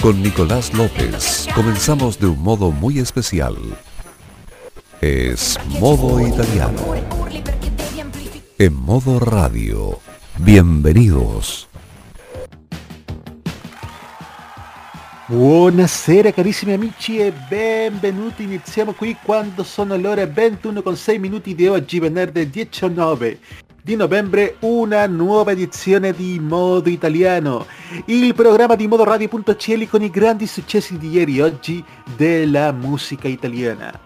[0.00, 3.54] Con Nicolás López comenzamos de un modo muy especial.
[5.02, 6.80] Es modo italiano.
[8.56, 9.98] En modo radio.
[10.38, 11.68] Bienvenidos.
[15.28, 21.54] Buonasera carissimi amici e benvenuti, iniziamo qui quando sono le ore 21 con 6 minuti
[21.54, 23.38] di oggi, venerdì 19
[23.90, 27.66] di novembre una nuova edizione di Modo Italiano,
[28.04, 31.84] il programma di modoradio.cl con i grandi successi di ieri e oggi
[32.16, 33.98] della música italiana.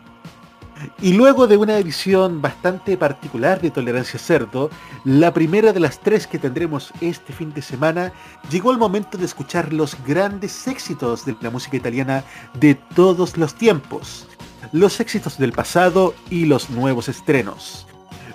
[1.03, 4.71] Y luego de una edición bastante particular de Tolerancia Cerdo,
[5.05, 8.11] la primera de las tres que tendremos este fin de semana,
[8.51, 12.25] llegó el momento de escuchar los grandes éxitos de la música italiana
[12.59, 14.27] de todos los tiempos,
[14.73, 17.87] los éxitos del pasado y los nuevos estrenos.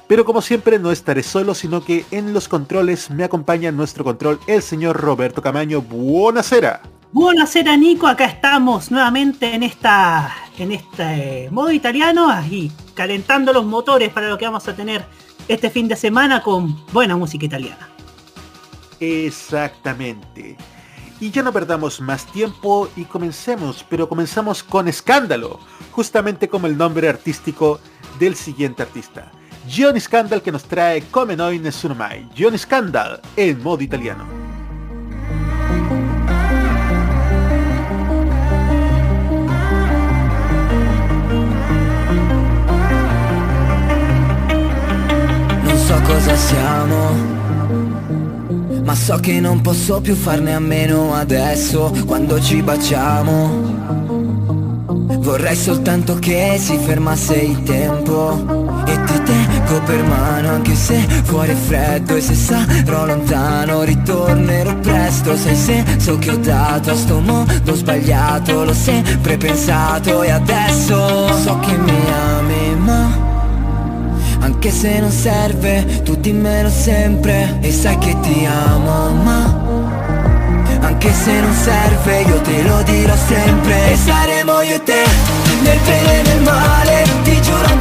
[0.10, 4.40] Pero como siempre no estaré solo, sino que en los controles me acompaña nuestro control
[4.48, 5.84] el señor Roberto Camaño.
[5.84, 6.82] Buonasera.
[7.12, 14.10] Buonasera Nico, acá estamos nuevamente en esta en este modo italiano y calentando los motores
[14.12, 15.06] para lo que vamos a tener
[15.48, 17.88] este fin de semana con buena música italiana.
[19.00, 20.58] Exactamente.
[21.20, 25.60] Y ya no perdamos más tiempo y comencemos, pero comenzamos con Escándalo,
[25.92, 27.80] justamente como el nombre artístico
[28.20, 29.32] del siguiente artista.
[29.70, 32.28] Johnny Scandal che nos trae Come Noi Nessuno Mai.
[32.34, 34.26] Johnny Scandal in modo italiano.
[45.62, 47.12] Non so cosa siamo,
[48.84, 53.78] ma so che non posso più farne a meno adesso quando ci baciamo.
[55.20, 58.69] Vorrei soltanto che si fermasse il tempo
[59.70, 65.36] tengo per mano anche se fuori è freddo e se sarò lontano ritornerò presto.
[65.38, 71.60] Sai senso che ho dato a sto mondo sbagliato L'ho sempre pensato e adesso so
[71.60, 72.04] che mi
[72.38, 73.28] ami ma
[74.42, 79.44] anche se non serve, tu dimmelo sempre E sai che ti amo, ma
[80.80, 85.04] Anche se non serve, io te lo dirò sempre E saremo io e te,
[85.62, 87.09] nel bene e nel male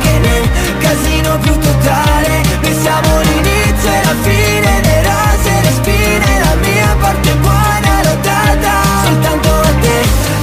[0.09, 0.49] anche nel
[0.79, 2.43] casino più totale.
[2.61, 6.39] Pensiamo l'inizio e la fine Le rose, le spine.
[6.41, 8.73] La mia parte buona l'ho data
[9.05, 9.99] Soltanto a te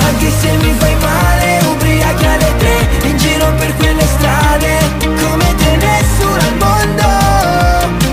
[0.07, 4.77] Anche se mi fai male Ubriachi alle tre In giro per quelle strade.
[4.99, 7.07] Come te nessuno al mondo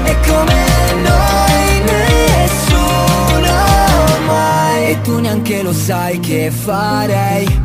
[0.05, 0.65] E come
[1.03, 3.55] noi nessuno
[4.27, 4.91] mai.
[4.91, 7.61] E tu neanche lo sai che farei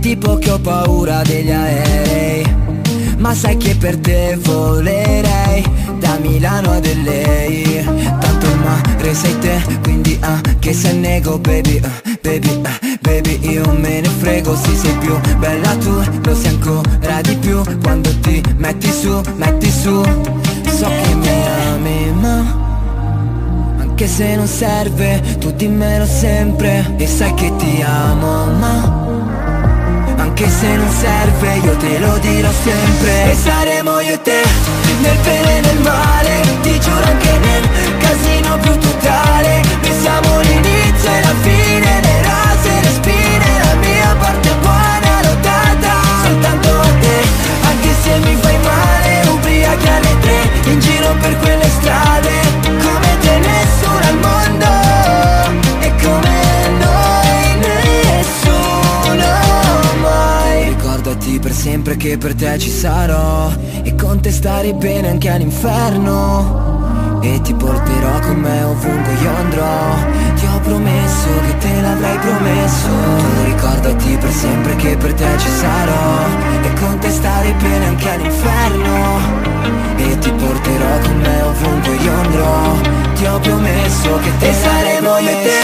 [0.00, 2.79] Tipo che ho paura degli aerei
[3.20, 5.62] ma sai che per te volerei
[5.98, 7.84] Da Milano ad lei.
[8.18, 13.72] Tanto il mare sei te Quindi anche se nego baby uh, Baby, uh, baby io
[13.78, 14.56] me ne frego.
[14.56, 17.62] Se sei più bella tu Lo sei ancora di più.
[17.82, 20.02] Quando ti metti su, metti su.
[20.68, 21.28] So che mi
[21.74, 22.58] ami ma
[23.80, 26.94] Anche se non serve Tu dimmelo sempre.
[26.96, 29.09] E sai che ti amo ma
[30.30, 33.32] anche se non serve io te lo dirò sempre.
[33.32, 34.42] E saremo io e te
[35.00, 37.68] Nel bene e nel male Ti giuro anche nel
[37.98, 39.60] casino più totale.
[39.80, 45.36] Pensiamo l'inizio e la fine Le rose, le spine La mia parte buona l'ho
[46.22, 47.18] Soltanto a te
[47.62, 52.49] Anche se mi fai male Ubriachi alle tre In giro per quelle strade
[62.00, 63.52] che per te ci sarò.
[63.82, 67.18] E con te stare bene anche all'inferno.
[67.20, 69.96] E ti porterò con me ovunque io andrò.
[70.34, 72.88] Ti ho promesso che te l'avrei promesso.
[72.88, 76.24] Tu ricordati per sempre che per te ci sarò.
[76.62, 79.18] E con te stare bene anche all'inferno.
[79.96, 82.78] E ti porterò con me ovunque io andrò.
[83.14, 85.60] Ti ho promesso che te saremo io e te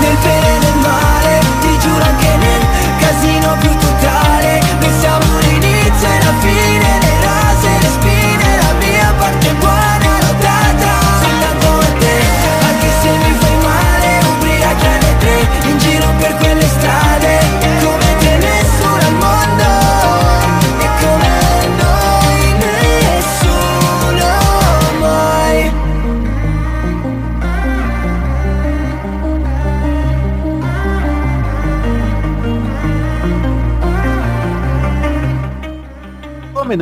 [0.00, 1.38] Nel bene e nel male.
[1.60, 2.62] Ti giuro anche nel
[2.98, 7.09] casino più totale Pensiamo l'inizio lights and a feeling.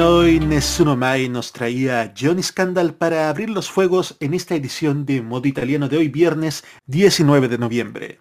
[0.01, 5.23] Hoy Nessuno Mai nos traía Johnny Scandal para abrir los fuegos en esta edición de
[5.23, 8.21] Modo Italiano de hoy viernes 19 de noviembre.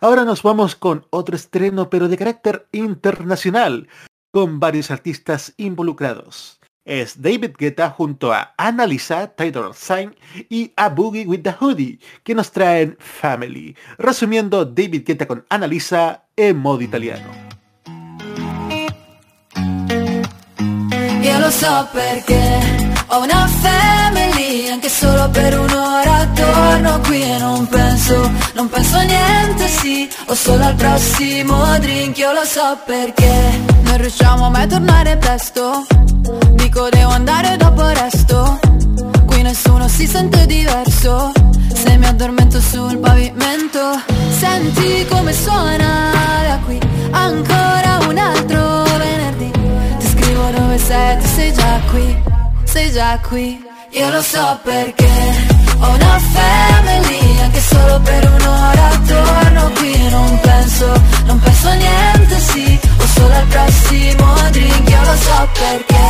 [0.00, 3.88] Ahora nos vamos con otro estreno pero de carácter internacional,
[4.32, 6.60] con varios artistas involucrados.
[6.86, 10.14] Es David Guetta junto a Annalisa, Title Sign
[10.48, 16.26] y A Boogie with the Hoodie, que nos traen Family, resumiendo David Guetta con Annalisa
[16.36, 17.43] en modo italiano.
[21.34, 22.92] Io lo so perché.
[23.08, 29.02] Ho una family Anche solo per un'ora torno qui e non penso Non penso a
[29.02, 30.08] niente, sì.
[30.26, 33.32] O solo al prossimo drink Io lo so perché.
[33.82, 35.84] Non riusciamo mai a tornare presto.
[36.52, 38.60] Dico devo andare dopo resto.
[39.26, 41.32] Qui nessuno si sente diverso.
[41.74, 43.80] Se mi addormento sul pavimento
[44.38, 46.12] Senti come suona.
[46.46, 46.78] Da qui
[47.10, 48.93] Ancora un altro
[50.74, 52.22] dove sei, tu sei già qui,
[52.64, 53.62] sei già qui.
[53.90, 55.08] Io lo so perché
[55.78, 60.08] ho una family Anche solo per un'ora torno qui.
[60.08, 65.48] Non penso, non penso a niente, sì O solo al prossimo drink, io lo so
[65.60, 66.06] perché.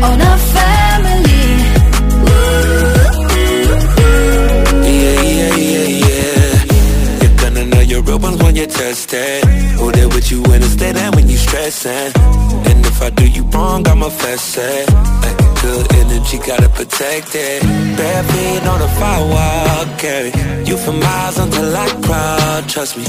[0.00, 1.42] Ho una family.
[4.82, 6.64] Yeah, yeah, yeah, yeah.
[7.20, 9.43] You're gonna know your real when you test it
[11.84, 12.12] you
[12.70, 14.90] And if I do you wrong, I'ma fess it
[15.22, 17.62] like Good energy, gotta protect it.
[17.96, 20.32] Bare feet on the firewall, carry
[20.68, 23.04] You for miles until I crawl, trust me.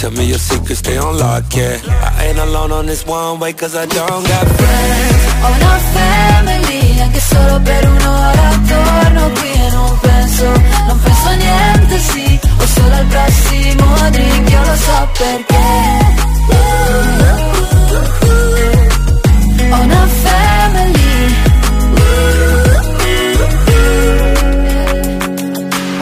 [0.00, 1.78] Tell me your secrets, stay on lock, yeah
[2.18, 5.22] I ain't alone on this one way cause I don't got friends.
[5.44, 10.44] Ho una family, anche solo per un'ora torno qui e non penso,
[10.88, 16.12] non penso a niente, sì O solo al prossimo drink, io lo so perché
[19.72, 20.92] Ho una family.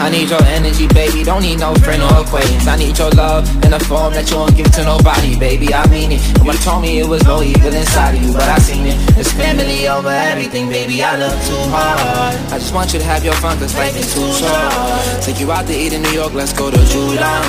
[0.03, 2.67] I need your energy, baby, don't need no friend or acquaintance.
[2.67, 5.87] I need your love in a form that you won't give to nobody, baby, I
[5.87, 6.21] mean it.
[6.39, 8.97] Nobody told me it was no evil inside of you, but I seen it.
[9.15, 12.35] It's family over everything, baby, I love too hard.
[12.51, 15.23] I just want you to have your fun, cause life is too short.
[15.23, 17.41] Take you out to eat in New York, let's go to July.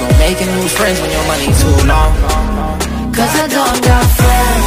[0.00, 2.10] Don't make new friends when your money too long.
[3.12, 4.66] Cause I don't got friends,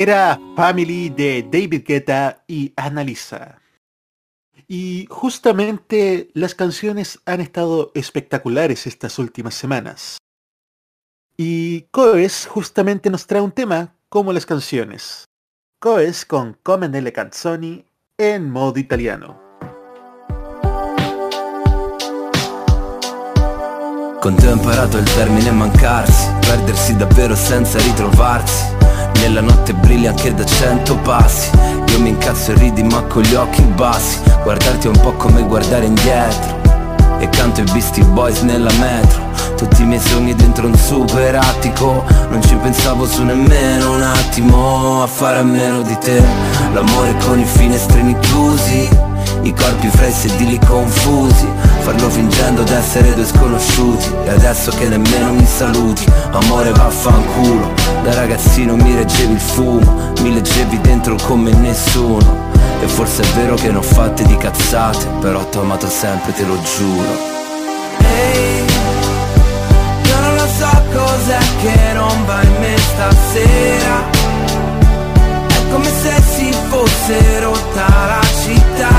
[0.00, 3.60] Era Family de David Guetta y Annalisa.
[4.66, 10.16] Y justamente las canciones han estado espectaculares estas últimas semanas.
[11.36, 15.26] Y Coes justamente nos trae un tema como las canciones.
[15.80, 17.84] Coes con Come nelle canzoni
[18.16, 19.38] en modo italiano.
[24.22, 28.79] Con te ho imparato il termine mancarsi, perdersi davvero senza ritrovarsi.
[29.20, 31.50] Nella notte brilli anche da cento passi.
[31.88, 34.18] Io mi incazzo e ridi ma con gli occhi bassi.
[34.42, 36.58] Guardarti è un po' come guardare indietro.
[37.20, 39.20] E canto i Beastie Boys nella metro
[39.54, 45.02] Tutti i miei sogni dentro un super attico Non ci pensavo su nemmeno un attimo
[45.02, 46.22] A fare a meno di te
[46.72, 49.09] L'amore con i finestrini chiusi
[49.42, 51.48] I corpi fra i sedili confusi
[51.80, 54.12] Farlo fingendo d'essere due sconosciuti.
[54.24, 57.72] E adesso che nemmeno mi saluti Amore vaffanculo.
[58.02, 62.48] Da ragazzino mi reggevi il fumo Mi leggevi dentro come nessuno.
[62.82, 66.44] E forse è vero che ne ho fatte di cazzate Però t'ho amato sempre, te
[66.44, 67.38] lo giuro.
[67.98, 68.64] Ehi,
[70.04, 74.18] io non lo so cos'è che non va in me stasera.
[75.46, 76.29] È come se
[76.80, 78.94] fosse rotta la città.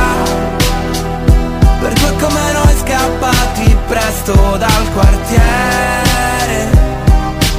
[1.79, 6.69] Per due come noi scappati presto dal quartiere.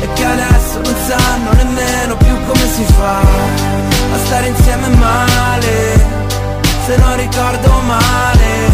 [0.00, 6.20] E che adesso non sanno nemmeno più come si fa A stare insieme male.
[6.86, 8.70] Se non ricordo male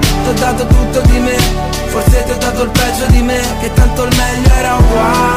[0.00, 1.36] Ti ho dato tutto di me.
[1.86, 5.27] Forse ti ho dato il peggio di me Che tanto il meglio era uguale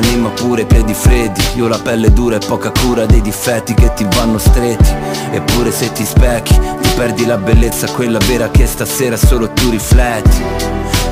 [0.00, 1.40] l'anima pure, i piedi freddi.
[1.54, 4.90] Io la pelle dura e poca cura dei difetti che ti vanno stretti.
[5.30, 10.42] Eppure se ti specchi, ti perdi la bellezza Quella vera che stasera solo tu rifletti.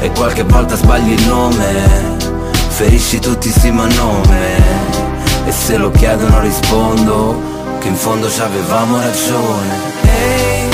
[0.01, 2.17] E qualche volta sbagli il nome
[2.69, 4.97] Ferisci tutti sì ma nome.
[5.45, 7.41] E se lo chiedono rispondo
[7.81, 9.97] Che in fondo ci avevamo ragione.
[10.03, 10.69] Ehi,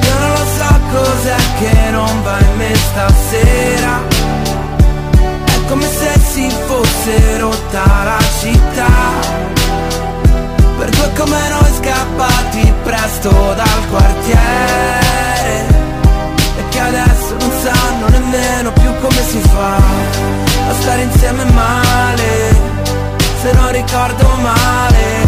[0.00, 4.11] io non lo so cos'è che non va in me stasera
[5.72, 8.92] come se si fosse rotta la città.
[10.76, 15.00] Per due come noi scappati presto dal quartiere.
[16.58, 22.70] E che adesso non sanno nemmeno più come si fa A stare insieme male.
[23.40, 25.26] Se non ricordo male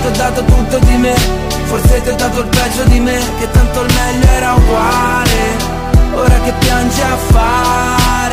[0.00, 1.14] Ti ho dato tutto di me.
[1.64, 5.38] Forse ti ho dato il peggio di me Che tanto il meglio era uguale.
[6.14, 8.29] Ora che piangi a fare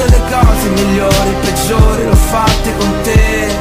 [0.00, 3.54] Tutte le cose migliori, peggiori L'ho fatte con te.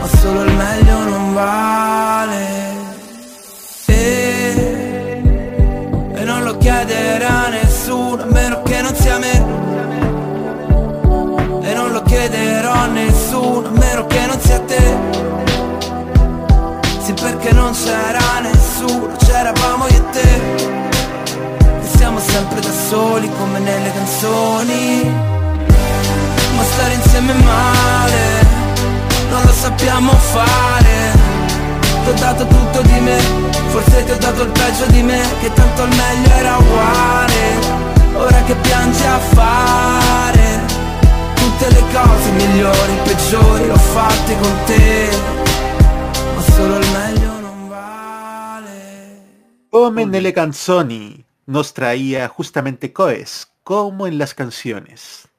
[0.00, 2.46] Ma solo il meglio non vale.
[3.84, 5.22] E,
[6.14, 9.32] e non lo chiederà nessuno A meno che non sia me.
[11.62, 14.96] E non lo chiederò a nessuno A meno che non sia te.
[17.02, 19.17] Sì perché non c'era nessuno
[22.88, 25.02] soli come nelle canzoni.
[26.56, 28.46] Ma stare insieme male
[29.30, 30.96] Non lo sappiamo fare.
[32.02, 33.18] Ti ho dato tutto di me
[33.68, 37.42] Forse ti ho dato il peggio di me Che tanto il meglio era uguale.
[38.14, 40.60] Ora che piangi a fare
[41.34, 45.08] Tutte le cose migliori, peggiori L'ho fatte con te.
[46.34, 49.22] Ma solo il meglio non vale.
[49.68, 55.30] Come nelle canzoni nos traía justamente Coes, como en las canciones.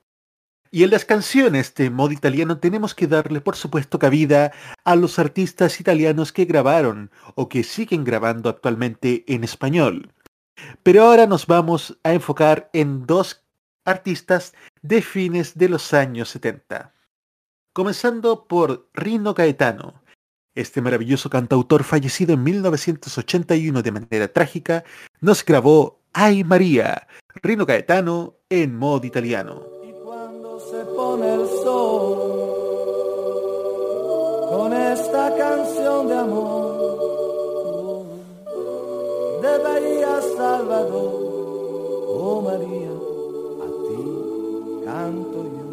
[0.72, 4.52] Y en las canciones de modo italiano tenemos que darle por supuesto cabida
[4.84, 10.12] a los artistas italianos que grabaron o que siguen grabando actualmente en español.
[10.82, 13.46] Pero ahora nos vamos a enfocar en dos
[13.86, 16.92] artistas de fines de los años 70.
[17.72, 20.02] Comenzando por Rino Gaetano,
[20.56, 24.84] este maravilloso cantautor fallecido en 1981 de manera trágica,
[25.22, 29.62] nos grabó Ay María, Rino Gaetano en modo italiano.
[29.84, 32.18] Y cuando se pone el sol
[34.50, 38.06] con esta canción de amor
[39.44, 41.12] de Bahía a Salvador,
[42.10, 42.92] oh María,
[43.64, 44.02] a ti
[44.86, 45.66] canto yo.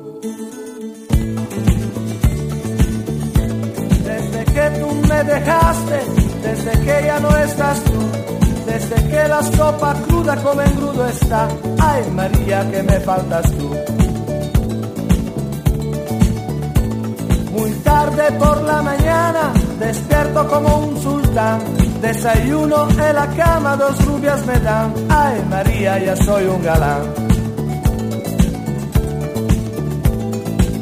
[4.05, 5.99] Desde que tú me dejaste,
[6.43, 12.11] desde que ya no estás tú, desde que la sopa cruda como engrudo está, ay
[12.11, 13.70] María que me faltas tú.
[17.52, 21.61] Muy tarde por la mañana, despierto como un sultán,
[22.02, 27.02] desayuno en la cama, dos rubias me dan, ay María ya soy un galán.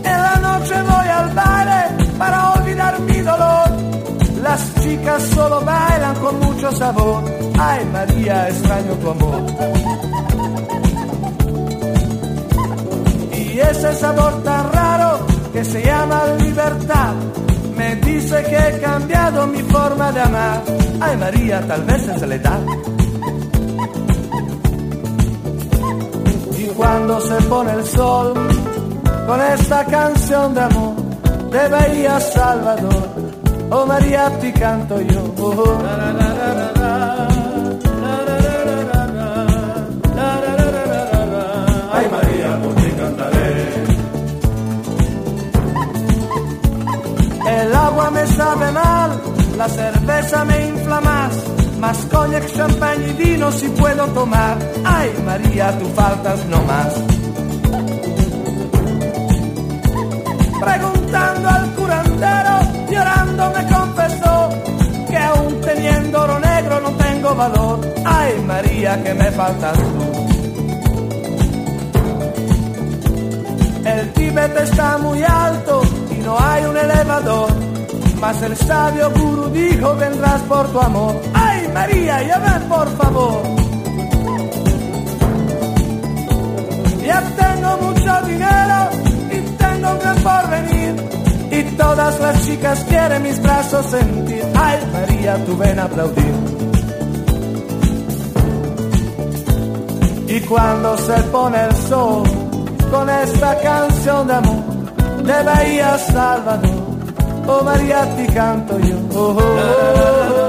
[0.04, 1.80] En la noche voy al baile
[2.18, 3.73] para olvidar mi dolor.
[4.44, 7.24] Las chicas solo bailan con mucho sabor.
[7.58, 9.42] Ay María, extraño tu amor.
[13.32, 17.14] Y ese sabor tan raro que se llama libertad.
[17.74, 20.62] Me dice que he cambiado mi forma de amar.
[21.00, 22.60] Ay María, tal vez es la edad.
[26.58, 28.34] Y cuando se pone el sol
[29.26, 30.96] con esta canción de amor
[31.50, 33.03] de Bahía Salvador.
[33.76, 35.34] Oh María, ti canto yo.
[35.36, 37.28] Oh, la, la, la.
[41.92, 43.50] Ay María, por ti cantaré.
[47.58, 49.10] El agua me sabe mal,
[49.58, 51.32] la cerveza me infla más.
[51.80, 54.56] Más coñac, champagne y vino si puedo tomar.
[54.84, 56.92] Ay María, tú faltas no más.
[60.64, 62.54] Preguntando al curandero,
[62.88, 63.33] llorando
[69.02, 70.04] Que me faltas tú.
[73.84, 77.48] El Tíbet está muy alto y no hay un elevador.
[78.20, 81.20] Mas el sabio gurú dijo vendrás por tu amor.
[81.34, 83.42] Ay María, ya ven por favor.
[87.04, 88.90] Ya tengo mucho dinero
[89.32, 90.94] y tengo un gran porvenir.
[91.50, 94.44] Y todas las chicas quieren mis brazos sentir.
[94.54, 96.73] Ay María, tú ven a aplaudir.
[100.34, 102.24] Y cuando se pone el sol
[102.90, 104.64] con esta canción de amor
[105.22, 106.70] de Bahía Salvador.
[107.46, 108.96] Oh María, te canto yo.
[109.14, 110.43] Oh, oh, oh,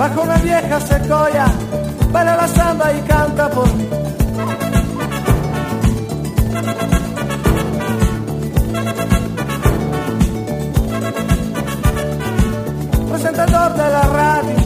[0.00, 1.44] Bajo una vieja secoya,
[2.10, 3.86] baila la samba y canta por mí.
[13.10, 14.56] Presentador de la radio,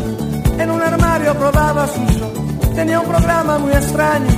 [0.61, 2.73] en un armario probaba su show.
[2.77, 4.31] Tenía un programa muy extraño,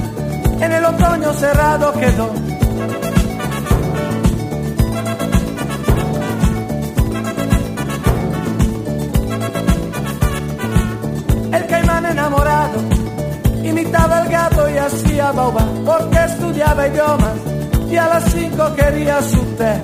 [0.62, 2.45] en el otoño cerrado quedó.
[14.86, 17.34] Gato y hacía baobá porque estudiaba idiomas
[17.90, 19.82] y a las cinco quería su té.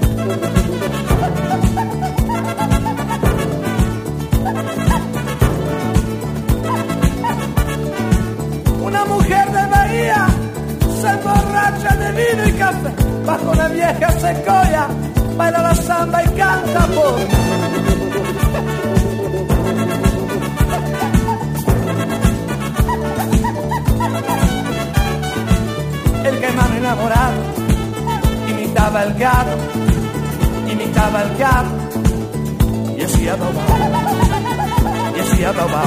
[8.83, 10.27] Una mujer de Bahía
[11.01, 12.91] se emborracha de vino y café
[13.25, 14.89] bajo una vieja secoya,
[31.13, 31.69] gato
[32.97, 33.77] y hacía baobao,
[35.15, 35.87] y hacía baobao.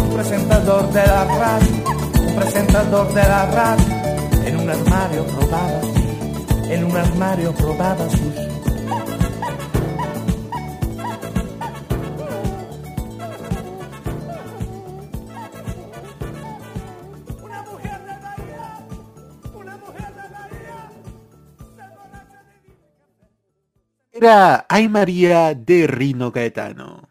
[0.00, 1.68] Un presentador de la radio,
[2.28, 3.84] un presentador de la radio,
[4.46, 5.80] en un armario probaba,
[6.70, 8.39] en un armario probaba sus
[24.22, 27.08] Era Ay María de Rino Gaetano.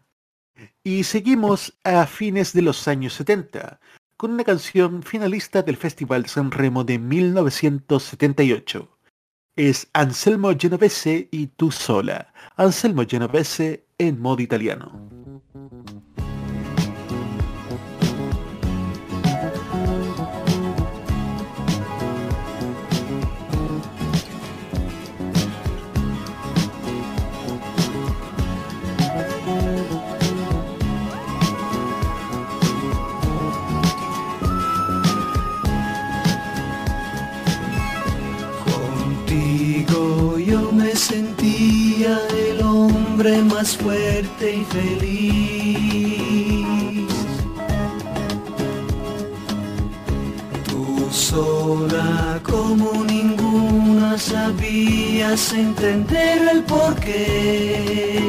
[0.84, 3.80] Y seguimos a fines de los años 70
[4.16, 8.96] con una canción finalista del Festival San Remo de 1978.
[9.56, 12.32] Es Anselmo Genovese y Tú sola.
[12.54, 15.19] Anselmo Genovese en modo italiano.
[43.28, 46.16] Más fuerte y feliz.
[50.66, 58.20] Tú sola como ninguna sabías entender el porqué.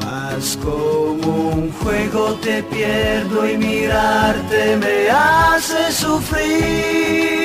[0.00, 7.36] Mas como un juego te pierdo y mirarte me hace sufrir.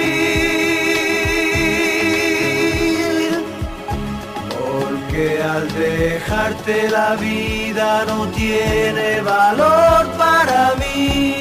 [5.11, 11.40] Porque al dejarte la vida no tiene valor para mí.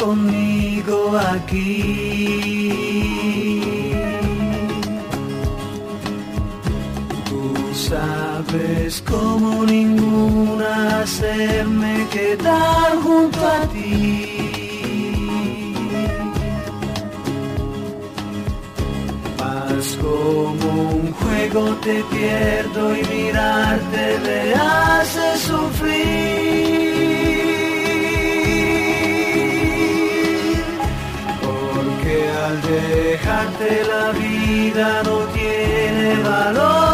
[0.00, 1.60] Conmigo aquí.
[7.28, 7.42] Tú
[7.74, 14.26] sabes como ninguna hacerme quedar junto a ti.
[19.78, 26.89] es como un juego, te pierdo y mirarte me hace sufrir.
[32.70, 36.89] Dejarte la vida no tiene valor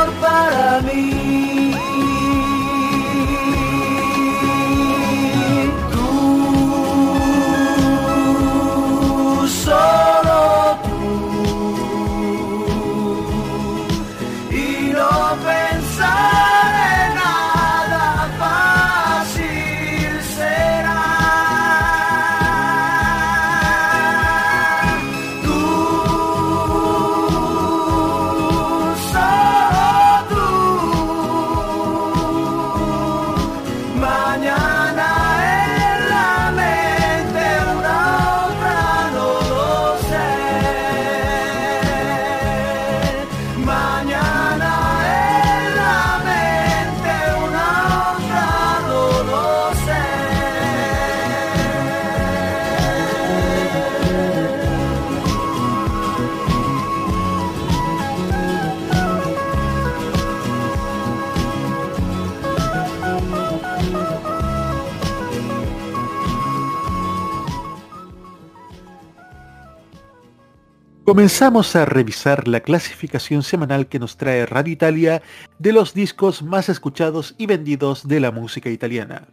[71.07, 75.23] Comenzamos a revisar la clasificación semanal que nos trae Radio Italia
[75.61, 79.29] de los discos más escuchados y vendidos de la música italiana.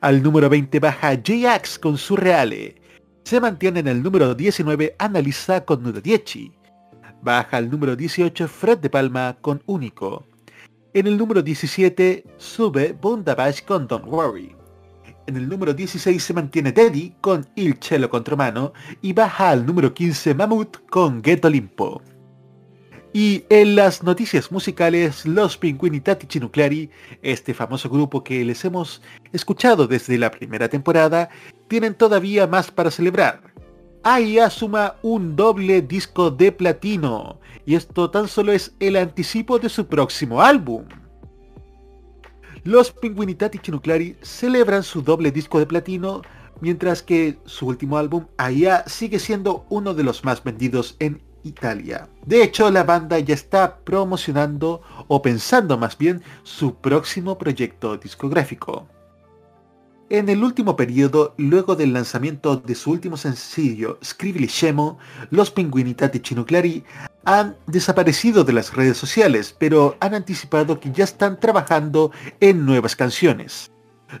[0.00, 2.80] Al número 20 baja J-Ax con Surreale.
[3.24, 6.22] Se mantiene en el número 19 Analisa con 10.
[7.20, 10.24] Baja al número 18 Fred de Palma con Único.
[10.94, 14.57] En el número 17 sube Bundabash con Don't Worry.
[15.28, 19.66] En el número 16 se mantiene Teddy con Il Cielo contro mano y baja al
[19.66, 22.00] número 15 Mammoth con Ghetto Limpo.
[23.12, 26.88] Y en las noticias musicales, los Pinguini Tattici Nucleari,
[27.20, 29.02] este famoso grupo que les hemos
[29.34, 31.28] escuchado desde la primera temporada,
[31.68, 33.42] tienen todavía más para celebrar.
[34.04, 39.68] AIA suma un doble disco de platino, y esto tan solo es el anticipo de
[39.68, 40.86] su próximo álbum.
[42.68, 46.20] Los Pinguinitati Nucleari celebran su doble disco de platino,
[46.60, 52.10] mientras que su último álbum, AIA, sigue siendo uno de los más vendidos en Italia.
[52.26, 58.86] De hecho, la banda ya está promocionando, o pensando más bien, su próximo proyecto discográfico.
[60.10, 64.96] En el último periodo, luego del lanzamiento de su último sencillo, Scribbly Shemo,
[65.28, 66.82] los Pinguinitati Nucleari
[67.26, 72.96] han desaparecido de las redes sociales, pero han anticipado que ya están trabajando en nuevas
[72.96, 73.70] canciones.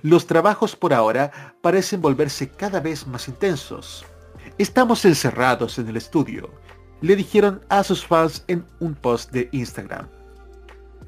[0.02, 4.04] Los trabajos por ahora parecen volverse cada vez más intensos.
[4.58, 6.50] Estamos encerrados en el estudio,
[7.00, 10.17] le dijeron a sus fans en un post de Instagram.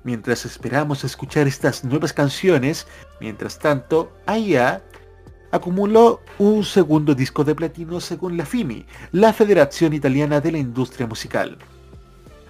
[0.04, 2.86] Mientras esperamos escuchar estas nuevas canciones,
[3.20, 4.82] mientras tanto, AIA
[5.52, 11.06] acumuló un segundo disco de platino según la FIMI, la Federación Italiana de la Industria
[11.06, 11.58] Musical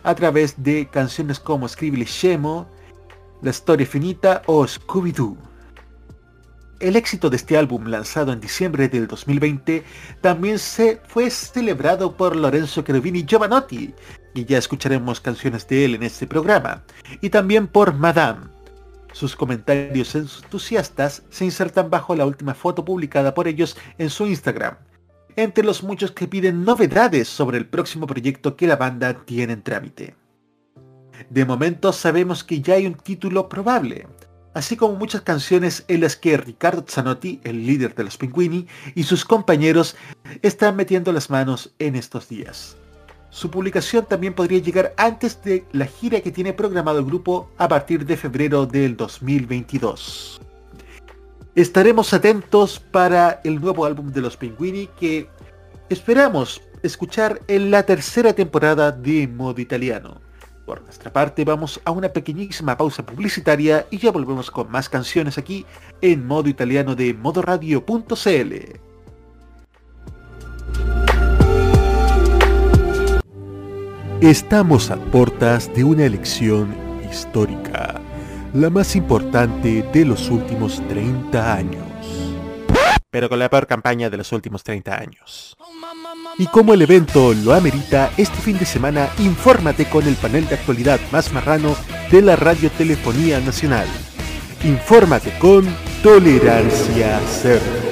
[0.02, 2.66] a través de canciones como Scribble Shemo,
[3.42, 5.36] La Storia Finita o Scooby-Doo.
[6.78, 9.84] El éxito de este álbum lanzado en diciembre del 2020
[10.22, 13.94] también se fue celebrado por Lorenzo Cherubini Giovanotti,
[14.34, 16.82] y ya escucharemos canciones de él en este programa,
[17.20, 18.46] y también por Madame.
[19.12, 24.76] Sus comentarios entusiastas se insertan bajo la última foto publicada por ellos en su Instagram,
[25.36, 29.62] entre los muchos que piden novedades sobre el próximo proyecto que la banda tiene en
[29.62, 30.14] trámite.
[31.28, 34.06] De momento sabemos que ya hay un título probable,
[34.54, 39.02] así como muchas canciones en las que Ricardo Zanotti, el líder de los Pinguini, y
[39.02, 39.96] sus compañeros
[40.42, 42.76] están metiendo las manos en estos días.
[43.30, 47.68] Su publicación también podría llegar antes de la gira que tiene programado el grupo a
[47.68, 50.40] partir de febrero del 2022.
[51.54, 55.28] Estaremos atentos para el nuevo álbum de los Pinguini que
[55.88, 60.20] esperamos escuchar en la tercera temporada de modo italiano.
[60.66, 65.38] Por nuestra parte vamos a una pequeñísima pausa publicitaria y ya volvemos con más canciones
[65.38, 65.66] aquí
[66.00, 68.89] en modo italiano de modoradio.cl.
[74.20, 76.76] Estamos a puertas de una elección
[77.10, 78.02] histórica,
[78.52, 81.86] la más importante de los últimos 30 años.
[83.10, 85.56] Pero con la peor campaña de los últimos 30 años.
[86.36, 90.56] Y como el evento lo amerita, este fin de semana infórmate con el panel de
[90.56, 91.74] actualidad más marrano
[92.10, 93.88] de la Radiotelefonía Nacional.
[94.62, 95.64] Infórmate con
[96.02, 97.89] Tolerancia Cero.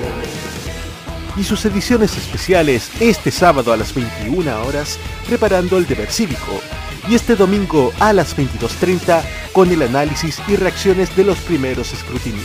[1.38, 6.60] Y sus ediciones especiales este sábado a las 21 horas, preparando el deber cívico,
[7.08, 9.22] y este domingo a las 22.30
[9.52, 12.44] con el análisis y reacciones de los primeros escrutinios.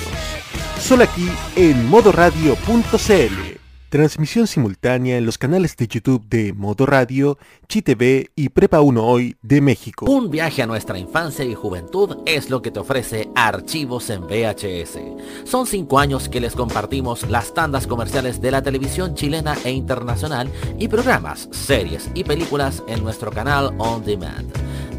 [0.79, 3.52] Solo aquí en modoradio.cl.
[3.93, 9.37] Transmisión simultánea en los canales de YouTube de Modo Radio, ChiTV y Prepa 1 Hoy
[9.43, 10.07] de México.
[10.09, 14.97] Un viaje a nuestra infancia y juventud es lo que te ofrece Archivos en VHS.
[15.43, 20.49] Son cinco años que les compartimos las tandas comerciales de la televisión chilena e internacional
[20.79, 24.51] y programas, series y películas en nuestro canal On Demand.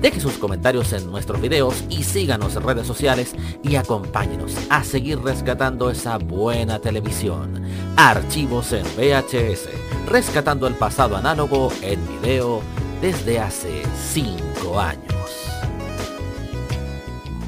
[0.04, 5.18] Deje sus comentarios en nuestros videos y síganos en redes sociales y acompáñenos a seguir
[5.22, 7.62] rescatando esa buena televisión.
[7.96, 9.70] Archivos en VHS,
[10.06, 12.60] rescatando el pasado análogo en video
[13.00, 15.30] desde hace 5 años.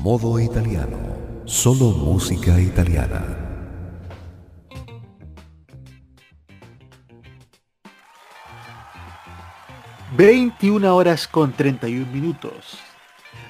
[0.01, 0.97] Modo italiano.
[1.45, 3.36] Solo música italiana.
[10.15, 12.79] 21 horas con 31 minutos.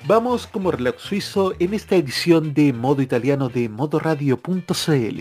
[0.07, 5.21] Vamos como reloj suizo en esta edición de modo italiano de modoradio.cl.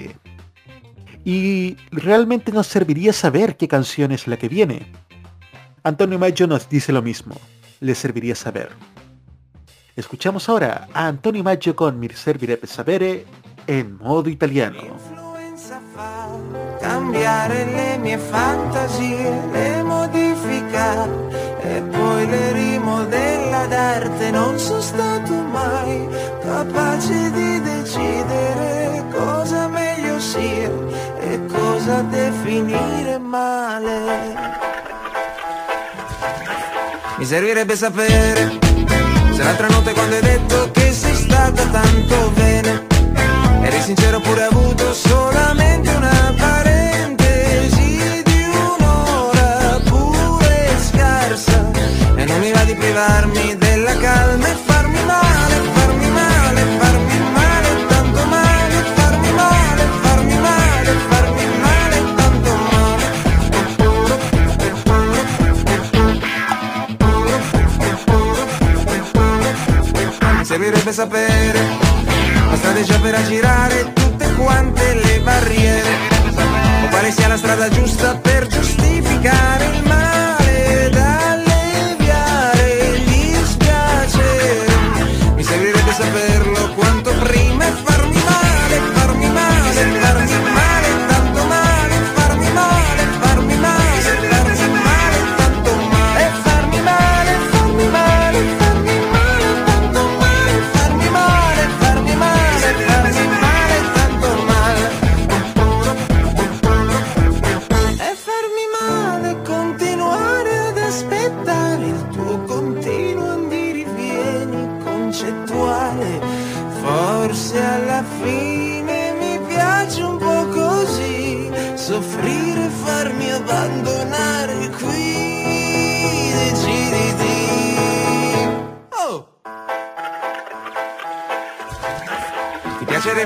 [1.25, 4.91] Y realmente nos serviría saber qué canción es la que viene.
[5.83, 7.35] Antonio Maggio nos dice lo mismo.
[7.81, 8.69] Le serviría saber.
[9.95, 13.25] Escuchamos ahora a Antonio Maggio con Mi servirebbe sapere
[13.67, 14.79] en modo italiano.
[16.87, 21.07] Cambiare le mie fantasie, le modifica
[21.61, 24.29] e poi le rimodella d'arte.
[24.29, 26.07] Non sono stato mai
[26.41, 30.69] capace di decidere cosa meglio sia
[31.21, 34.35] e cosa definire male.
[37.17, 38.59] Mi servirebbe sapere
[39.33, 42.85] se l'altra notte quando hai detto che sei stata tanto bene,
[43.63, 46.64] eri sincero hai avuto solamente una parentesi
[52.95, 60.39] privarmi della calma e farmi male, farmi male, farmi male, tanto male, farmi male, farmi
[60.39, 63.03] male, farmi male, tanto male.
[70.43, 71.59] Servirebbe sapere
[72.49, 75.89] la strategia per aggirare tutte quante le barriere
[76.85, 80.14] o quale sia la strada giusta per giustificare il male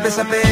[0.09, 0.48] ti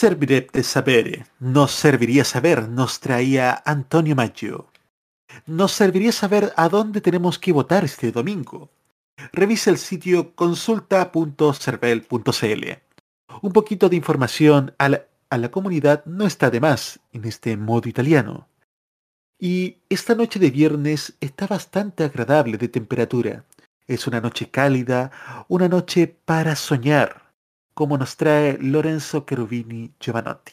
[0.00, 4.70] Servirebbe sapere, nos serviría saber, nos traía Antonio Maggio.
[5.44, 8.70] Nos serviría saber a dónde tenemos que votar este domingo.
[9.30, 12.64] Revisa el sitio consulta.cervel.cl.
[13.42, 17.58] Un poquito de información a la, a la comunidad no está de más en este
[17.58, 18.48] modo italiano.
[19.38, 23.44] Y esta noche de viernes está bastante agradable de temperatura.
[23.86, 25.10] Es una noche cálida,
[25.48, 27.19] una noche para soñar,
[27.80, 30.52] como nos trae Lorenzo Cherubini Giovanotti.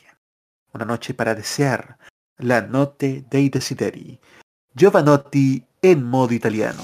[0.72, 1.98] Una noche para desear,
[2.38, 4.18] la notte dei desideri.
[4.74, 6.84] Giovanotti en modo italiano.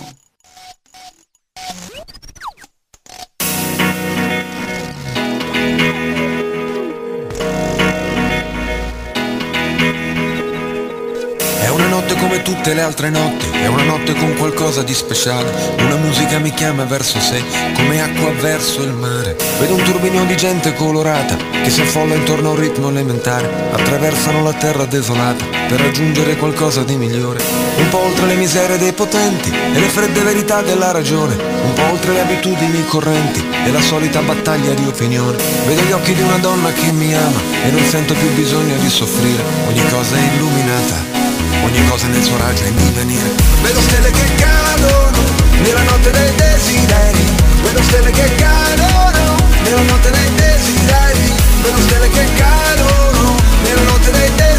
[12.23, 15.51] Come tutte le altre notti, è una notte con qualcosa di speciale.
[15.79, 17.43] Una musica mi chiama verso sé,
[17.75, 19.35] come acqua verso il mare.
[19.59, 23.71] Vedo un turbinio di gente colorata che si affolla intorno a un ritmo elementare.
[23.73, 27.43] Attraversano la terra desolata per raggiungere qualcosa di migliore.
[27.75, 31.35] Un po' oltre le miserie dei potenti e le fredde verità della ragione.
[31.35, 35.37] Un po' oltre le abitudini correnti e la solita battaglia di opinione.
[35.65, 38.89] Vedo gli occhi di una donna che mi ama e non sento più bisogno di
[38.89, 39.43] soffrire.
[39.67, 41.12] Ogni cosa è illuminata
[41.63, 43.29] ogni cosa nel suo raggio è in divenire.
[43.61, 45.17] Vedo stelle che cadono
[45.61, 47.25] nella notte dei desideri.
[47.63, 51.33] Vedo stelle che cadono nella notte dei desideri.
[51.61, 54.52] Vedo stelle che cadono nella notte dei desideri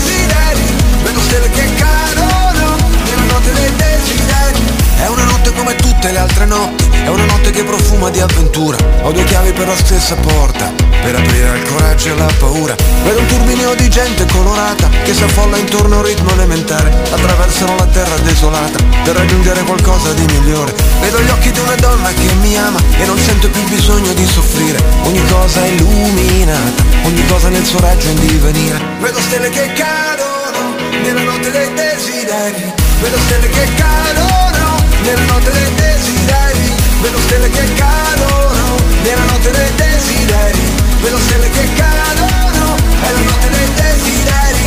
[4.96, 8.76] È una notte come tutte le altre notti È una notte che profuma di avventura.
[9.02, 12.74] Ho due chiavi per la stessa porta per aprire il coraggio e la paura.
[13.04, 16.88] Vedo un turbinio di gente colorata che si affolla intorno a un ritmo elementare.
[17.12, 20.72] Attraversano la terra desolata per raggiungere qualcosa di migliore.
[21.00, 24.24] Vedo gli occhi di una donna che mi ama e non sento più bisogno di
[24.24, 24.83] soffrire.
[25.02, 28.80] Ogni cosa è illuminata, ogni cosa nel suo raggio in divenire.
[29.00, 32.72] Vedo stelle che cadono nella notte dei desideri.
[33.00, 34.73] Vedo stelle che cadono
[35.04, 38.76] nella notte dei desideri Vedo stelle che cadono.
[39.02, 40.58] Nella notte dei desideri
[41.00, 42.76] Vedo stelle che cadono.
[43.00, 44.62] È la notte dei desideri.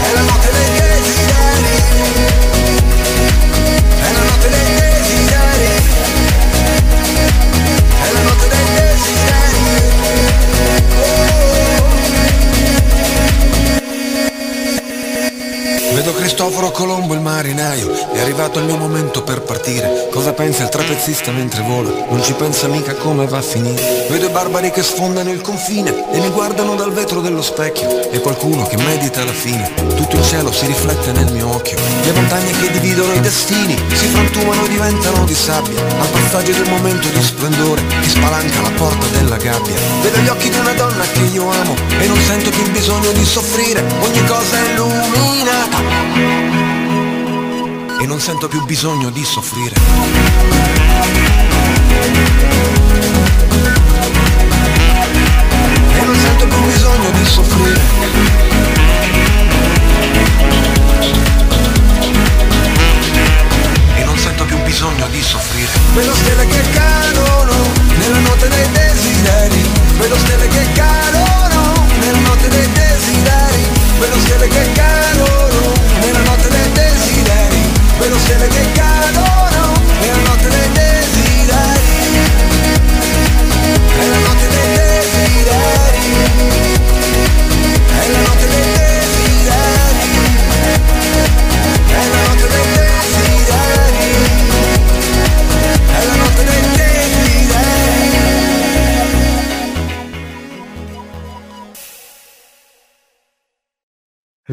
[0.00, 0.43] È la notte
[16.04, 20.08] Vedo Cristoforo Colombo il marinaio, è arrivato il mio momento per partire.
[20.10, 21.88] Cosa pensa il trapezzista mentre vola?
[22.10, 24.06] Non ci pensa mica come va a finire.
[24.10, 28.10] Vedo i barbari che sfondano il confine e mi guardano dal vetro dello specchio.
[28.10, 29.72] E qualcuno che medita la fine.
[29.96, 31.78] Tutto il cielo si riflette nel mio occhio.
[32.02, 35.80] Le montagne che dividono i destini si frantumano e diventano di sabbia.
[35.80, 39.74] Al passaggio del momento di splendore che spalanca la porta della gabbia.
[40.02, 43.24] Vedo gli occhi di una donna che io amo e non sento più bisogno di
[43.24, 43.82] soffrire.
[44.02, 45.93] Ogni cosa è illuminata
[48.04, 49.74] e non sento più bisogno di soffrire.
[55.94, 57.80] E non sento più bisogno di soffrire.
[63.94, 65.70] E non sento più bisogno di soffrire.
[65.94, 67.54] Vedo stelle che cadono
[67.96, 69.64] nella notte dei desideri.
[69.96, 73.53] Vedo stelle che cadono nella notte dei desideri.
[73.98, 77.72] Vedo stelle che cadono nella notte dei desideri.
[77.98, 81.82] Vedo stelle che cadono nella notte dei desideri.
[83.98, 86.12] È la notte dei desideri.
[87.86, 90.12] È la notte dei desideri.
[91.86, 93.23] È la notte dei desideri.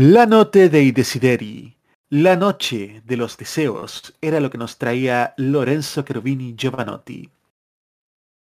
[0.03, 1.77] La noche dei desideri,
[2.09, 7.29] la noche de los deseos, era lo que nos traía Lorenzo Cherubini Giovanotti.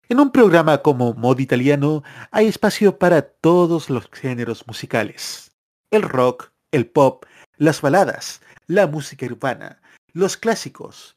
[0.09, 5.51] En un programa como Modo Italiano hay espacio para todos los géneros musicales.
[5.91, 7.23] El rock, el pop,
[7.57, 9.79] las baladas, la música urbana,
[10.11, 11.15] los clásicos.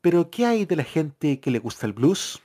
[0.00, 2.42] Pero ¿qué hay de la gente que le gusta el blues?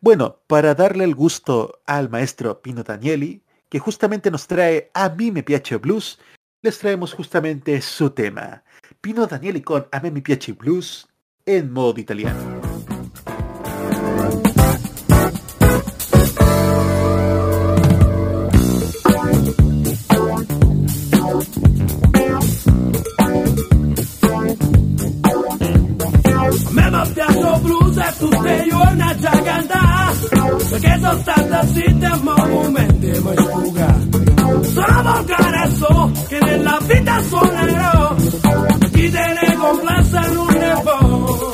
[0.00, 5.30] Bueno, para darle el gusto al maestro Pino Danieli, que justamente nos trae A mí
[5.30, 6.18] me piace blues,
[6.62, 8.64] les traemos justamente su tema.
[9.00, 11.08] Pino Danieli con A me piace blues
[11.44, 12.60] en modo italiano.
[26.72, 27.96] Me mi piace blues
[30.78, 33.98] Perché sono stata zitta ma momenti mi sfuga
[34.74, 38.14] Sono volgare so che nella vita suonerò
[38.92, 41.50] Chi te ne complessa non ne può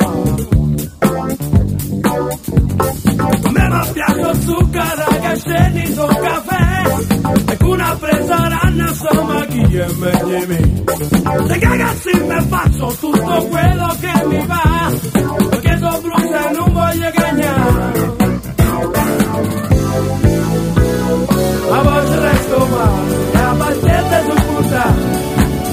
[3.49, 6.83] me mi piace zucchero che scendi sul caffè
[7.49, 10.83] E con una presa ranna insomma è meglio me
[11.47, 14.91] Se cagazzi me faccio tutto quello che mi va.
[15.49, 15.77] Perché
[16.53, 17.11] non voglio
[22.73, 22.89] qua
[23.31, 24.83] e abbastanza su puta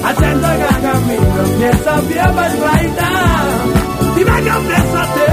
[0.03, 3.53] a cento che cammino e sappia per sbagliare
[4.15, 5.33] ti vengo presso a te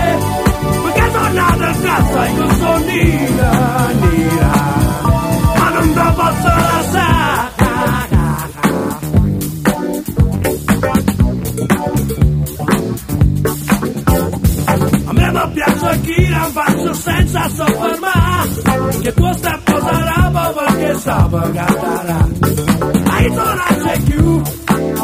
[0.84, 3.52] perché sono nato a casa e non sono nera
[4.02, 4.52] nera
[5.58, 7.36] ma non te posso lasciare.
[15.06, 18.27] A me mi piace chi la faccio senza soffermare.
[21.08, 22.28] Stava a cantare.
[23.06, 24.42] Hai tornato più,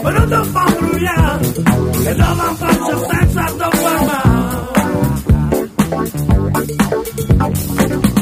[0.02, 1.54] ma non ti fa brugliare,
[2.04, 4.72] e non la faccio senza fermare.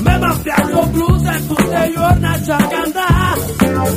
[0.04, 3.42] Me ma piace blues e tutte le giorni ci cantare,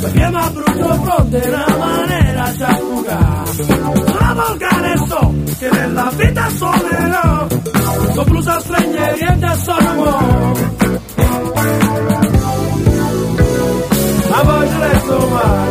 [0.01, 3.53] perché mi ha brutto fronte una maniera ci affugare.
[3.53, 7.47] Sono volgare so, che nella vita suonerò,
[8.15, 10.75] Con blusas straniere I won't
[14.31, 15.64] A voglio le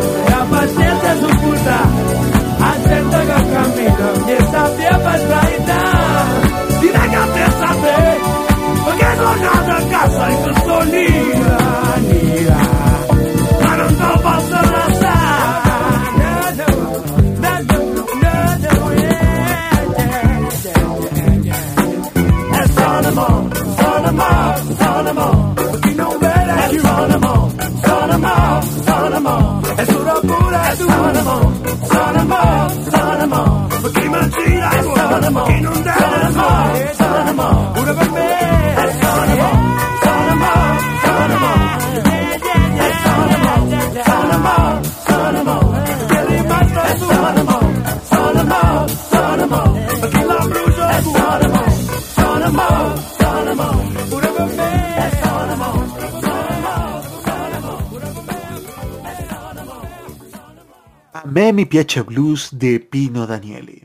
[61.17, 63.84] A me mi piace blues de Pino Daniele.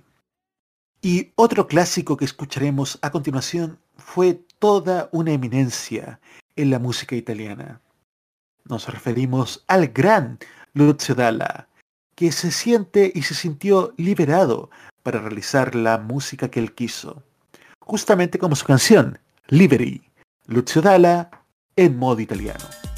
[1.03, 6.21] Y otro clásico que escucharemos a continuación fue toda una eminencia
[6.57, 7.81] en la música italiana.
[8.65, 10.39] Nos referimos al gran
[10.75, 11.69] Lucio Dalla,
[12.15, 14.69] que se siente y se sintió liberado
[15.03, 17.23] para realizar la música que él quiso.
[17.79, 20.03] Justamente como su canción, Liberi,
[20.47, 21.31] Lucio Dalla
[21.77, 22.90] en modo italiano.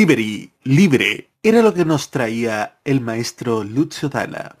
[0.00, 4.56] Liberi, libre, era lo que nos traía el maestro Lucio Dalla.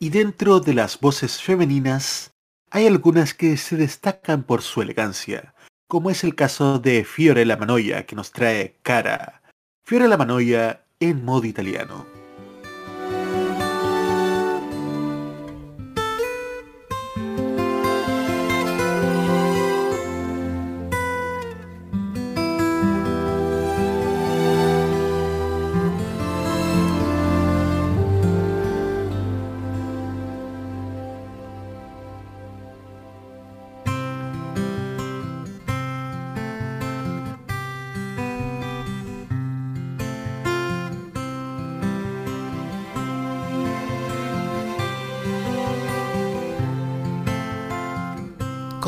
[0.00, 2.32] Y dentro de las voces femeninas,
[2.70, 5.52] hay algunas que se destacan por su elegancia,
[5.86, 9.42] como es el caso de Fiore La Manoia, que nos trae Cara.
[9.84, 12.17] Fiore La Manoia en modo italiano.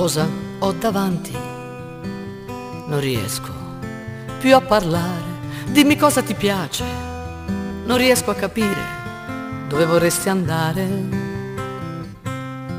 [0.01, 0.27] Cosa
[0.61, 1.37] ho davanti.
[2.87, 3.53] Non riesco
[4.39, 5.25] più a parlare,
[5.67, 6.85] dimmi cosa ti piace.
[7.85, 8.83] Non riesco a capire
[9.69, 10.89] dove vorresti andare.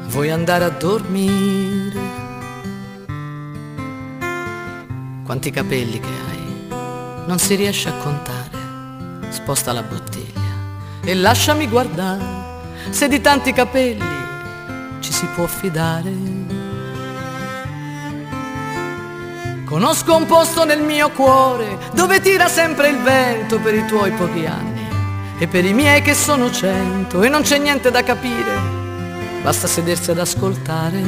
[0.07, 1.99] Vuoi andare a dormire?
[5.23, 6.75] Quanti capelli che hai,
[7.27, 9.29] non si riesce a contare.
[9.29, 10.55] Sposta la bottiglia
[11.03, 12.25] e lasciami guardare
[12.89, 16.40] se di tanti capelli ci si può fidare.
[19.71, 24.45] Conosco un posto nel mio cuore dove tira sempre il vento per i tuoi pochi
[24.45, 24.85] anni
[25.39, 28.51] e per i miei che sono cento e non c'è niente da capire,
[29.41, 31.01] basta sedersi ad ascoltare.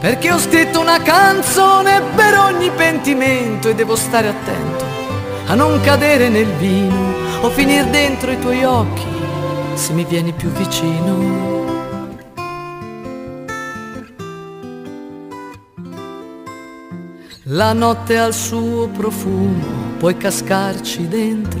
[0.00, 4.84] Perché ho scritto una canzone per ogni pentimento e devo stare attento
[5.48, 7.12] a non cadere nel vino
[7.42, 9.04] o finir dentro i tuoi occhi
[9.74, 11.55] se mi vieni più vicino.
[17.50, 21.60] La notte ha il suo profumo, puoi cascarci dentro,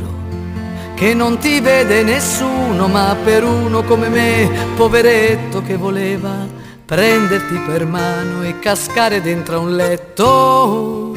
[0.96, 6.44] che non ti vede nessuno, ma per uno come me, poveretto che voleva
[6.84, 11.12] prenderti per mano e cascare dentro a un letto.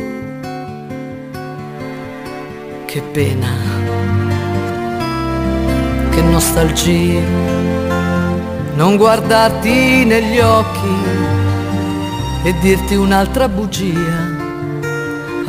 [2.86, 3.50] Che pena,
[6.12, 7.22] che nostalgia,
[8.76, 10.96] non guardarti negli occhi
[12.44, 14.39] e dirti un'altra bugia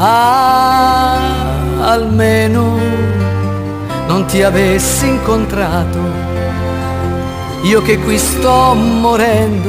[0.02, 1.18] Ah,
[1.92, 2.78] almeno
[4.06, 5.98] non ti avessi incontrato,
[7.64, 9.68] io che qui sto morendo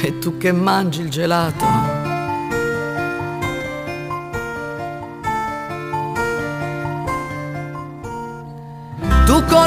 [0.00, 2.01] e tu che mangi il gelato.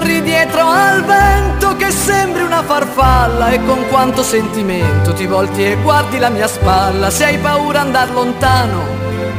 [0.06, 5.78] Corri dietro al vento che sembri una farfalla e con quanto sentimento ti volti e
[5.82, 7.10] guardi la mia spalla.
[7.10, 8.84] Se hai paura andar lontano,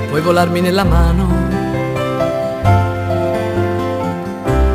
[0.08, 1.44] puoi volarmi nella mano.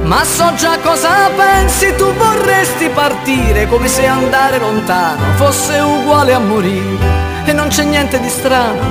[0.04, 6.39] Ma so già cosa pensi, tu vorresti partire come se andare lontano fosse uguale a
[6.39, 7.20] morire.
[7.46, 8.82] E non c'è niente di strano,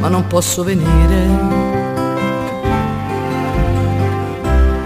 [0.00, 1.49] ma non posso venire.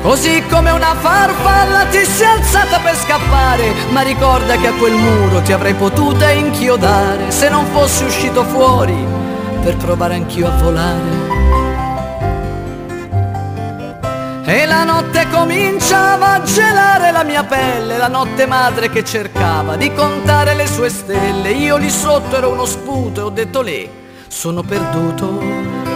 [0.04, 5.40] Così come una farfalla ti sei alzata per scappare, ma ricorda che a quel muro
[5.40, 8.94] ti avrei potuta inchiodare se non fossi uscito fuori
[9.62, 11.32] per provare anch'io a volare.
[14.44, 19.90] E la notte cominciava a gelare la mia pelle, la notte madre che cercava di
[19.94, 21.50] contare le sue stelle.
[21.52, 23.90] Io lì sotto ero uno sputo e ho detto lì,
[24.28, 25.93] sono perduto.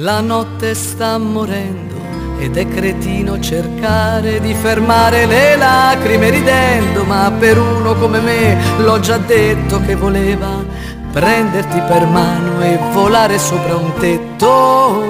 [0.00, 1.94] La notte sta morendo
[2.38, 9.00] ed è cretino cercare di fermare le lacrime ridendo, ma per uno come me l'ho
[9.00, 10.62] già detto che voleva
[11.10, 15.02] prenderti per mano e volare sopra un tetto.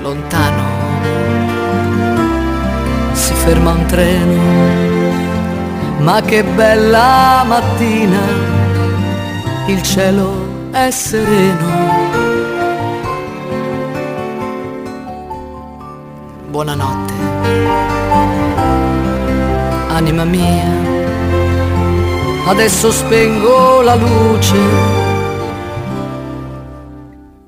[0.00, 0.62] Lontano
[3.14, 4.42] si ferma un treno,
[6.04, 8.20] ma che bella mattina
[9.66, 10.33] il cielo
[10.74, 11.92] è sereno.
[16.48, 17.12] Buonanotte,
[19.88, 20.72] anima mia,
[22.46, 24.58] adesso spengo la luce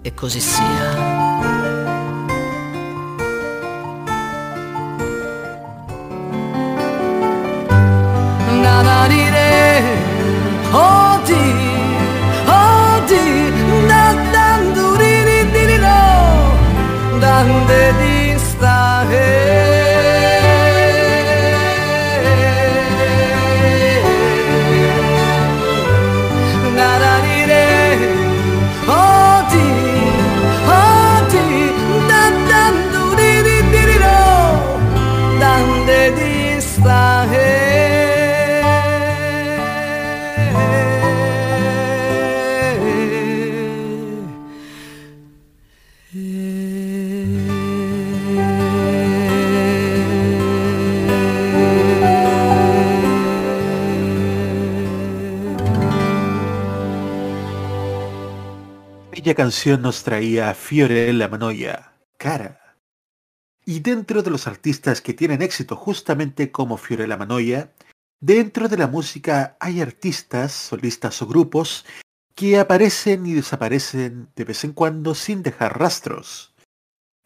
[0.02, 0.95] e così sia.
[59.36, 62.78] canción nos traía Fiorella Manoia, Cara.
[63.66, 67.70] Y dentro de los artistas que tienen éxito justamente como Fiorella Manoia,
[68.18, 71.84] dentro de la música hay artistas, solistas o grupos
[72.34, 76.54] que aparecen y desaparecen de vez en cuando sin dejar rastros.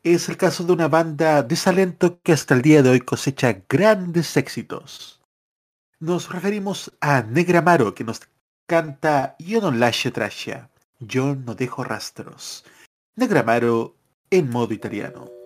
[0.03, 3.63] Es el caso de una banda de Salento que hasta el día de hoy cosecha
[3.69, 5.23] grandes éxitos.
[6.01, 8.21] Nos referimos a Negramaro que nos
[8.67, 10.70] canta Yo no lascio trascia.
[11.01, 12.63] Yo no dejo rastros.
[13.17, 13.97] Negramaro
[14.31, 15.40] en modo italiano.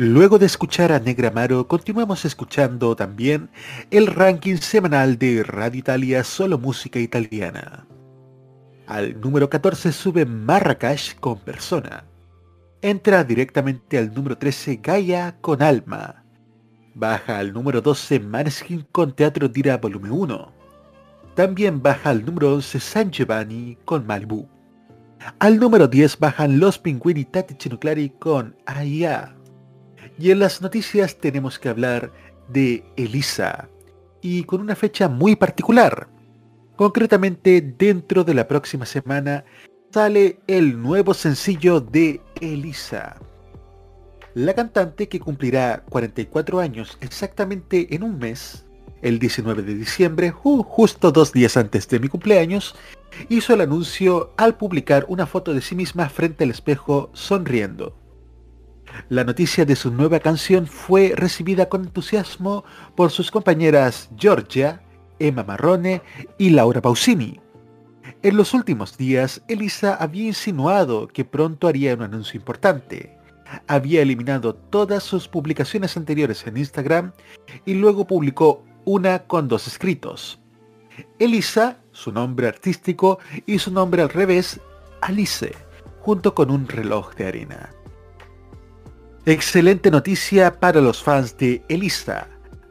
[0.00, 3.50] Luego de escuchar a Negramaro, continuamos escuchando también
[3.90, 7.84] el ranking semanal de Radio Italia Solo Música Italiana.
[8.86, 12.04] Al número 14 sube Marrakech con Persona.
[12.80, 16.24] Entra directamente al número 13 Gaia con Alma.
[16.94, 20.52] Baja al número 12 Maneskin con Teatro Dira Volumen 1.
[21.34, 24.48] También baja al número 11 San Giovanni con Malibu.
[25.40, 29.37] Al número 10 bajan los Pinguini Tati Chinoclari con Aya.
[30.18, 32.12] Y en las noticias tenemos que hablar
[32.48, 33.68] de Elisa,
[34.20, 36.08] y con una fecha muy particular.
[36.76, 39.44] Concretamente, dentro de la próxima semana
[39.92, 43.16] sale el nuevo sencillo de Elisa.
[44.34, 48.66] La cantante que cumplirá 44 años exactamente en un mes,
[49.02, 52.74] el 19 de diciembre, justo dos días antes de mi cumpleaños,
[53.28, 57.96] hizo el anuncio al publicar una foto de sí misma frente al espejo sonriendo.
[59.08, 64.82] La noticia de su nueva canción fue recibida con entusiasmo por sus compañeras Georgia,
[65.18, 66.02] Emma Marrone
[66.36, 67.40] y Laura Pausini.
[68.22, 73.16] En los últimos días, Elisa había insinuado que pronto haría un anuncio importante.
[73.66, 77.12] Había eliminado todas sus publicaciones anteriores en Instagram
[77.64, 80.40] y luego publicó una con dos escritos.
[81.18, 84.60] Elisa, su nombre artístico, y su nombre al revés,
[85.00, 85.52] Alice,
[86.00, 87.70] junto con un reloj de arena.
[89.28, 92.28] Excelente noticia para los fans de Elisa.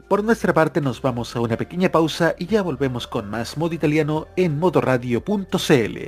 [0.08, 3.74] Por nuestra parte nos vamos a una pequeña pausa y ya volvemos con más modo
[3.76, 5.98] italiano en modoradio.cl.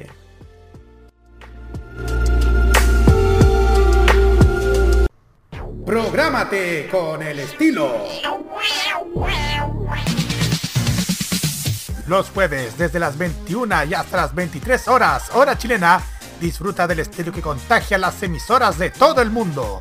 [5.86, 7.94] Prográmate con el estilo.
[12.08, 16.02] Los jueves desde las 21 y hasta las 23 horas, hora chilena,
[16.40, 19.80] disfruta del estilo que contagia las emisoras de todo el mundo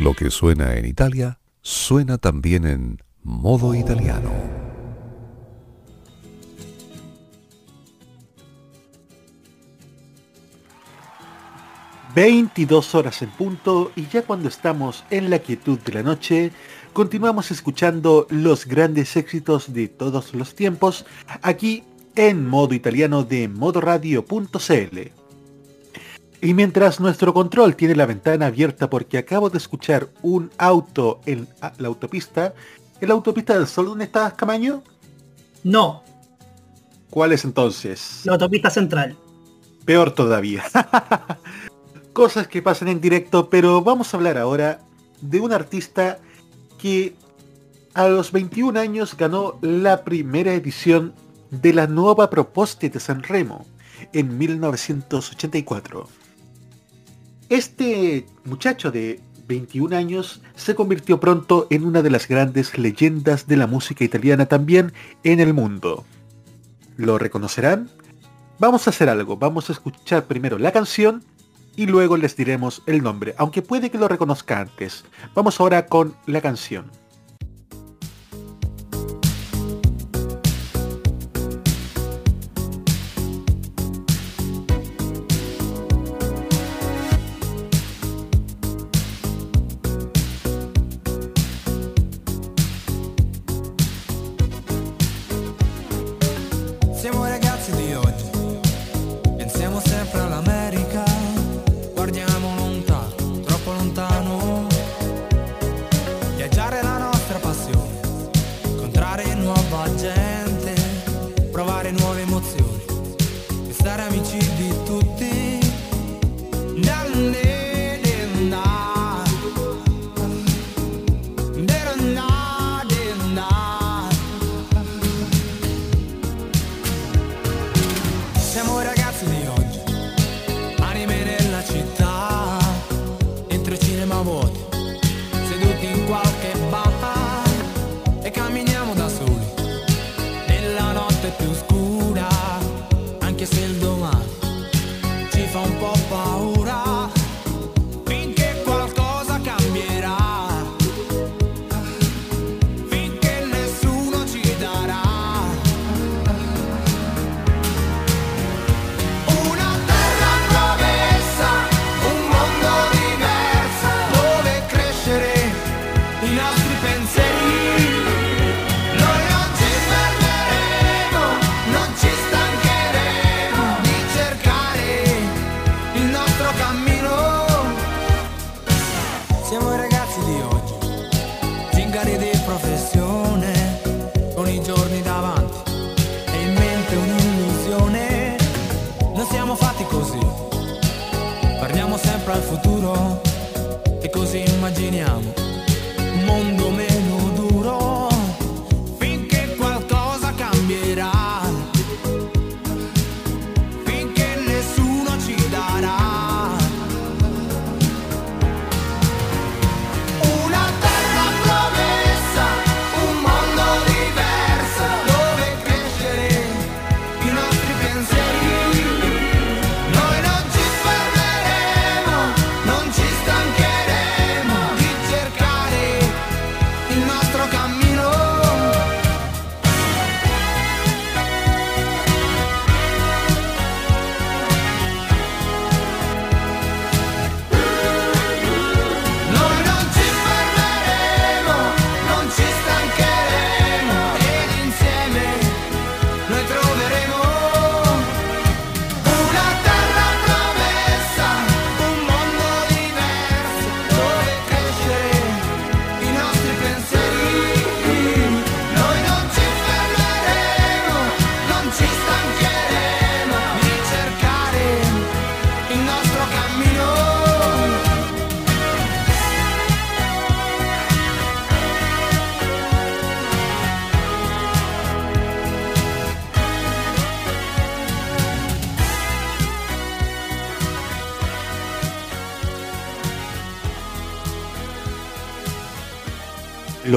[0.00, 4.30] Lo que suena en Italia, suena también en modo italiano.
[12.14, 13.92] ...22 horas en punto...
[13.94, 16.50] ...y ya cuando estamos en la quietud de la noche...
[16.94, 21.04] ...continuamos escuchando los grandes éxitos de todos los tiempos...
[21.42, 21.84] ...aquí
[22.16, 25.19] en modo italiano de modoradio.cl...
[26.42, 31.46] Y mientras nuestro control tiene la ventana abierta porque acabo de escuchar un auto en
[31.78, 32.54] la autopista,
[33.00, 34.82] ¿en la autopista del Sol dónde estás, Camaño?
[35.62, 36.02] No.
[37.10, 38.22] ¿Cuál es entonces?
[38.24, 39.16] La autopista central.
[39.84, 40.64] Peor todavía.
[42.14, 44.80] Cosas que pasan en directo, pero vamos a hablar ahora
[45.20, 46.18] de un artista
[46.78, 47.14] que
[47.92, 51.12] a los 21 años ganó la primera edición
[51.50, 53.66] de la nueva Proposta de San Remo
[54.12, 56.19] en 1984.
[57.50, 63.56] Este muchacho de 21 años se convirtió pronto en una de las grandes leyendas de
[63.56, 64.92] la música italiana también
[65.24, 66.04] en el mundo.
[66.96, 67.90] ¿Lo reconocerán?
[68.60, 71.24] Vamos a hacer algo, vamos a escuchar primero la canción
[71.74, 75.04] y luego les diremos el nombre, aunque puede que lo reconozca antes.
[75.34, 76.84] Vamos ahora con la canción.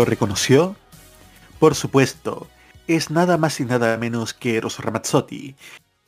[0.03, 0.75] ¿Lo reconoció?
[1.59, 2.49] Por supuesto,
[2.87, 5.55] es nada más y nada menos que Eros Ramazzotti,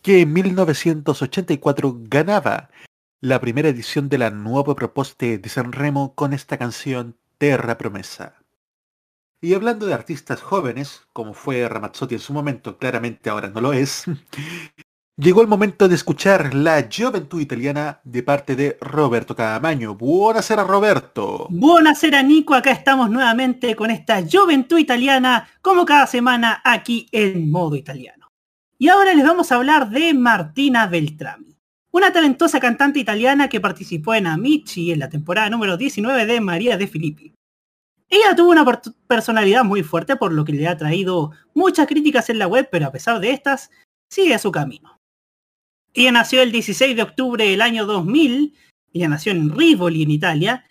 [0.02, 2.70] que en 1984 ganaba
[3.22, 8.36] la primera edición de la nueva proposta de Sanremo con esta canción Terra Promesa.
[9.40, 13.72] Y hablando de artistas jóvenes, como fue Ramazzotti en su momento, claramente ahora no lo
[13.72, 14.04] es,
[15.18, 19.96] llegó el momento de escuchar la Juventud Italiana de parte de Roberto Camaño.
[19.96, 21.48] Buonasera Roberto.
[21.50, 27.76] Buonasera Nico, acá estamos nuevamente con esta Juventud Italiana, como cada semana aquí en modo
[27.76, 28.28] italiano.
[28.78, 31.56] Y ahora les vamos a hablar de Martina Beltrami,
[31.92, 36.78] una talentosa cantante italiana que participó en Amici en la temporada número 19 de María
[36.78, 37.34] de Filippi.
[38.10, 42.30] Ella tuvo una per- personalidad muy fuerte por lo que le ha traído muchas críticas
[42.30, 43.72] en la web, pero a pesar de estas,
[44.12, 44.95] sigue su camino.
[45.96, 48.54] Ella nació el 16 de octubre del año 2000,
[48.94, 50.66] ella nació en Rivoli, en Italia,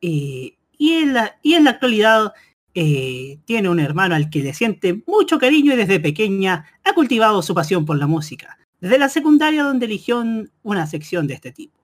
[0.00, 2.32] eh, y, en la, y en la actualidad
[2.74, 7.40] eh, tiene un hermano al que le siente mucho cariño y desde pequeña ha cultivado
[7.42, 11.52] su pasión por la música, desde la secundaria donde eligió un- una sección de este
[11.52, 11.80] tipo.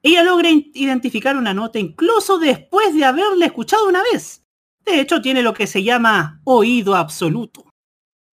[0.00, 4.44] Ella logra identificar una nota incluso después de haberla escuchado una vez.
[4.84, 7.68] De hecho, tiene lo que se llama oído absoluto.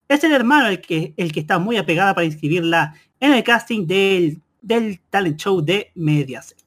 [0.06, 3.86] Es el hermano el que, el que está muy apegada para inscribirla en el casting
[3.86, 6.64] del, del talent show de Mediaset.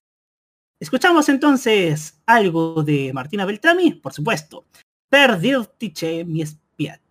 [0.79, 4.65] Escuchamos entonces algo de Martina Beltrami, por supuesto.
[5.09, 7.01] Per dirti che mi spiet.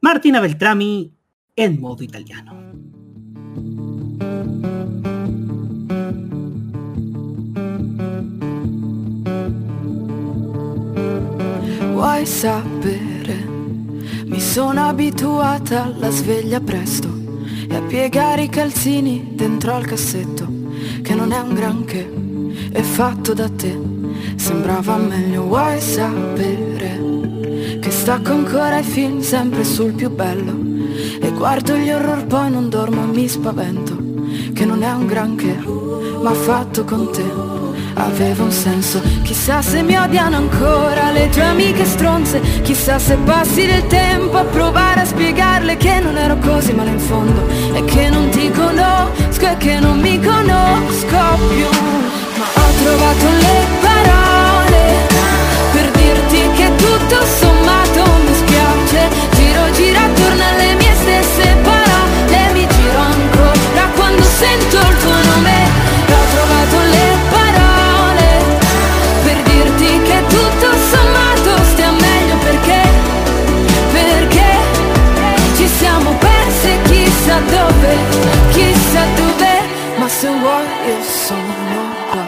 [0.00, 1.12] Martina Beltrami
[1.54, 2.54] en modo italiano.
[11.92, 13.34] Vuoi sapere?
[14.26, 17.25] Mi sono abituata alla sveglia presto
[17.76, 20.48] e piegare i calzini dentro al cassetto,
[21.02, 22.10] che non è un granché,
[22.72, 23.78] è fatto da te.
[24.36, 26.98] Sembrava meglio, vuoi sapere?
[27.80, 30.54] Che stacco ancora i film sempre sul più bello
[31.20, 33.96] e guardo gli horror poi non dormo mi spavento,
[34.54, 35.56] che non è un granché,
[36.22, 37.55] ma fatto con te
[37.96, 39.00] aveva un senso.
[39.22, 42.40] Chissà se mi odiano ancora le tue amiche stronze.
[42.62, 46.98] Chissà se passi del tempo a provare a spiegarle Che non ero così male in
[46.98, 47.46] fondo.
[47.72, 51.18] E che non ti conosco e che non mi conosco
[51.48, 51.68] più.
[52.38, 54.82] Ma ho trovato le parole
[55.72, 59.08] Per dirti che tutto sommato mi spiace.
[59.34, 62.52] Giro, gira attorno alle mie stesse parole.
[62.52, 64.95] Mi giro ancora quando sento il
[80.18, 82.24] se vuoi io sono qua.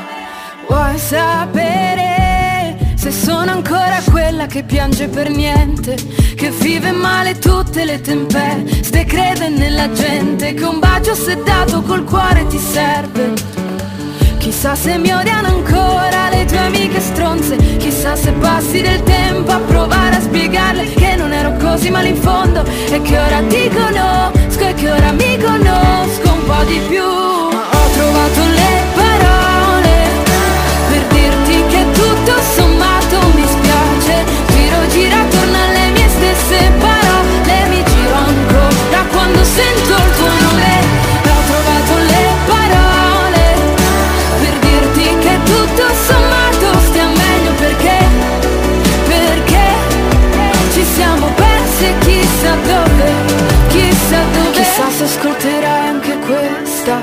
[0.68, 5.97] Vuoi sapere se sono ancora quella che piange per niente,
[6.36, 12.05] che vive male tutte le tempeste, crede nella gente, che un bacio se dato col
[12.05, 13.32] cuore ti serve.
[14.36, 17.01] Chissà se mi odiano ancora le tue amiche
[18.18, 22.62] se passi del tempo a provare a spiegarle che non ero così male in fondo
[22.64, 27.38] e che ora ti conosco e che ora mi conosco un po' di più.
[36.18, 40.72] Stesse parole, mi giro ancora quando sento il tuo nome.
[41.30, 43.44] Ho trovato le parole
[44.40, 47.98] per dirti che tutto sommato stia meglio perché,
[49.06, 49.66] perché
[50.72, 53.08] ci siamo persi chissà dove,
[53.68, 54.50] chissà dove.
[54.58, 56.96] Chissà se ascolterai anche questa,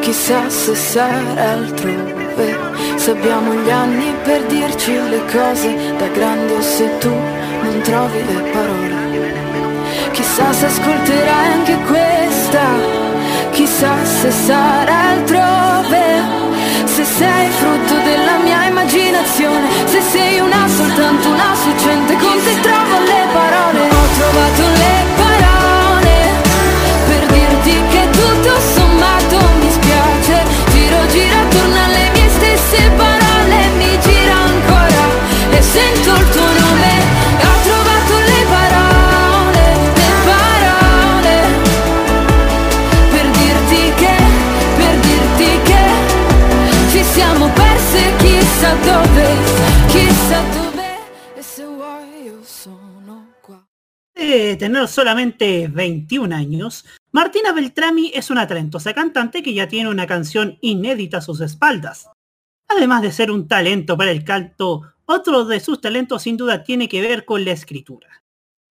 [0.00, 2.79] chissà se sarà altrove.
[3.10, 8.24] Se abbiamo gli anni per dirci le cose da grandi o se tu non trovi
[8.24, 10.12] le parole.
[10.12, 12.66] Chissà se ascolterai anche questa,
[13.50, 16.04] chissà se sarà altrove.
[16.84, 22.96] Se sei frutto della mia immaginazione, se sei una soltanto una succente, con te trovo
[23.10, 23.80] le parole.
[23.88, 25.29] Ho trovato le parole
[54.60, 60.58] tener solamente 21 años, Martina Beltrami es una talentosa cantante que ya tiene una canción
[60.60, 62.08] inédita a sus espaldas.
[62.68, 66.88] Además de ser un talento para el canto, otro de sus talentos sin duda tiene
[66.88, 68.22] que ver con la escritura.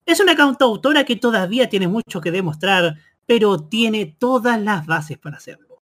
[0.04, 5.36] Es una cantautora que todavía tiene mucho que demostrar, pero tiene todas las bases para
[5.36, 5.82] hacerlo.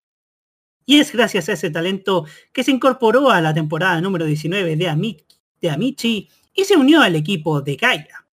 [0.85, 4.91] Y es gracias a ese talento que se incorporó a la temporada número 19 de,
[4.91, 5.25] Ami-
[5.63, 8.24] de Amici y se unió al equipo de Gaia.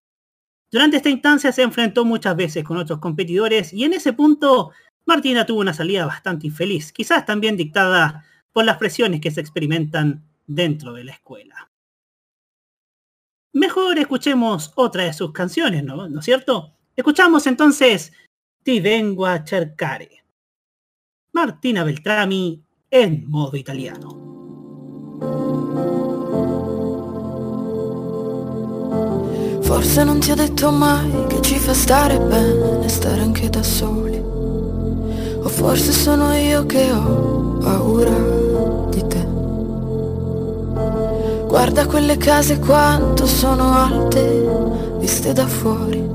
[0.72, 4.72] Durante esta instancia se enfrentó muchas veces con otros competidores y en ese punto
[5.06, 10.24] Martina tuvo una salida bastante infeliz, quizás también dictada por las presiones que se experimentan
[10.48, 11.70] dentro de la escuela.
[13.54, 16.08] Mejor escuchemos otra de sus canciones, ¿no?
[16.08, 16.78] ¿No es cierto?
[16.96, 18.14] Escuchamos entonces
[18.64, 20.24] Ti vengo a cercare.
[21.34, 24.21] Martina Beltrami en modo italiano.
[29.74, 34.18] Forse non ti ho detto mai che ci fa stare bene stare anche da soli.
[34.18, 38.12] O forse sono io che ho paura
[38.90, 39.26] di te.
[41.48, 44.46] Guarda quelle case quanto sono alte,
[45.00, 46.06] viste da fuori,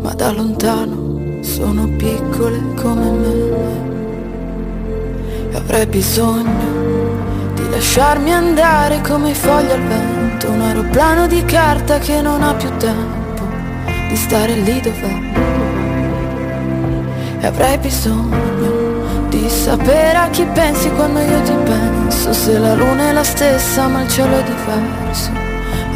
[0.00, 3.32] ma da lontano sono piccole come me.
[5.52, 10.13] E avrei bisogno di lasciarmi andare come foglie al vento,
[10.46, 13.42] un aeroplano di carta che non ha più tempo
[14.08, 15.20] di stare lì dov'è.
[17.40, 23.08] E avrei bisogno di sapere a chi pensi quando io ti penso, se la luna
[23.08, 25.30] è la stessa ma il cielo è diverso.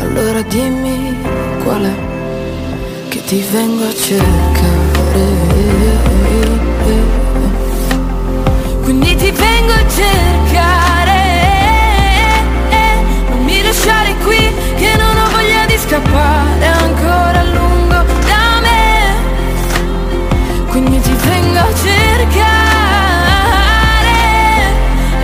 [0.01, 1.17] Allora dimmi
[1.63, 4.87] qual è che ti vengo a cercare.
[8.83, 10.98] Quindi ti vengo a cercare
[15.79, 19.15] scappare ancora a lungo da me.
[20.71, 22.47] Quindi ti vengo a cercare.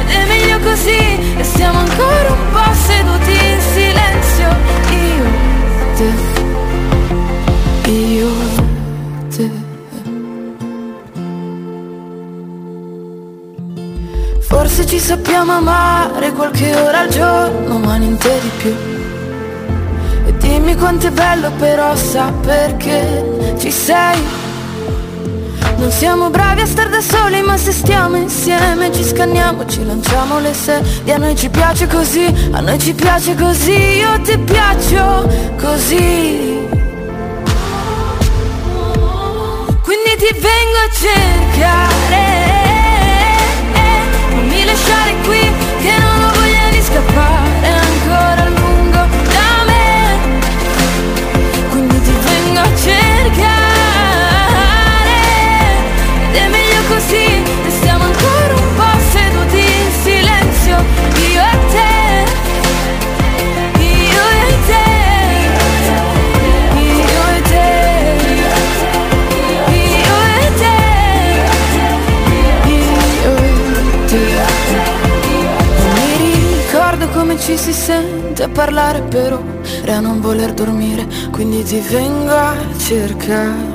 [0.01, 4.49] Ed è meglio così e stiamo ancora un po' seduti in silenzio.
[4.91, 5.25] Io
[5.97, 6.09] te
[7.91, 8.31] Io
[9.35, 9.51] te.
[14.41, 18.94] Forse ci sappiamo amare qualche ora al giorno, ma niente di più.
[20.65, 24.19] Dimmi quanto è bello però sa perché ci sei.
[25.77, 30.39] Non siamo bravi a star da soli, ma se stiamo insieme ci scanniamo, ci lanciamo
[30.39, 31.13] le sedie.
[31.13, 36.67] A noi ci piace così, a noi ci piace così, io ti piaccio così.
[39.83, 42.33] Quindi ti vengo a cercare
[44.31, 45.41] non mi lasciare qui
[45.83, 47.44] che non ho voglia di scappare
[77.65, 79.41] si sente parlare però
[79.89, 83.73] a non voler dormire, quindi ti vengo a cercare.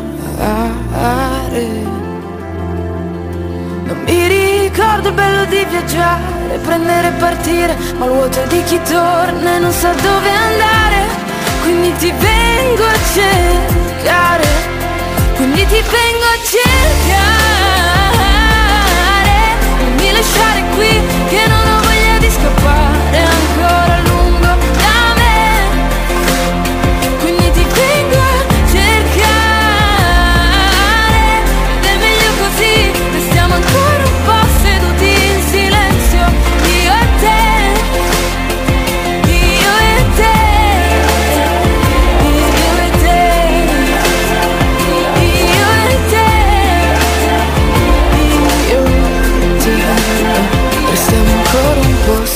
[3.88, 8.80] Non mi ricordo il bello di viaggiare, prendere e partire, ma il vuoto di chi
[8.84, 10.98] torna e non sa dove andare,
[11.64, 14.46] quindi ti vengo a cercare,
[15.36, 17.40] quindi ti vengo a cercare,
[19.80, 22.89] non mi lasciare qui che non ho voglia di scappare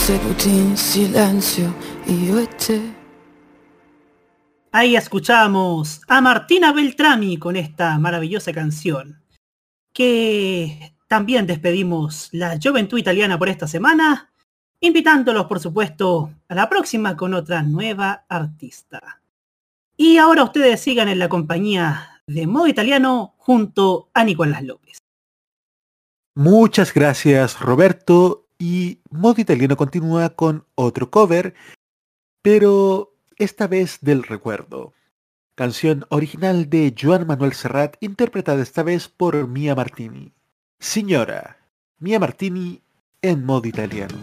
[0.03, 1.73] un po' seduti in silenzio,
[2.07, 2.93] io e te.
[4.71, 9.21] Ahí escuchamos a Martina Beltrami con esta maravillosa canción.
[9.93, 14.31] Que también despedimos la juventud italiana por esta semana,
[14.81, 19.21] invitándolos por supuesto a la próxima con otra nueva artista.
[19.95, 24.97] Y ahora ustedes sigan en la compañía de Modo Italiano junto a Nicolás López.
[26.35, 31.53] Muchas gracias Roberto y Modo Italiano continúa con otro cover,
[32.41, 34.93] pero esta vez del recuerdo.
[35.55, 40.33] Canción original de Joan Manuel Serrat interpretada esta vez por Mia Martini.
[40.79, 41.57] Signora,
[41.99, 42.81] Mia Martini
[43.21, 44.17] en modo italiano.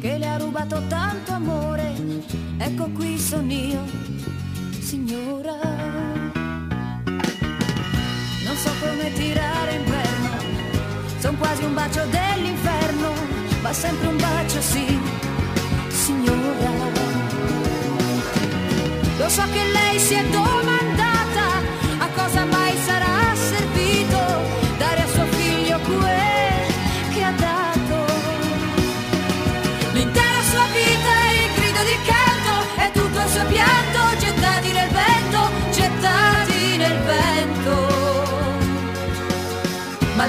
[0.00, 1.92] Che le ha rubato tanto amore,
[2.56, 3.84] ecco qui sono io,
[4.80, 5.56] signora.
[8.44, 10.30] Non so come tirare inverno,
[11.18, 13.12] son quasi un bacio dell'inferno,
[13.60, 14.98] ma sempre un bacio sì,
[15.88, 16.70] signora.
[19.18, 20.97] Lo so che lei si è domandata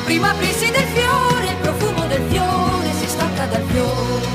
[0.10, 4.28] Ma il primo aprirsi del fiore, il profumo del fiore si stacca dal fiore.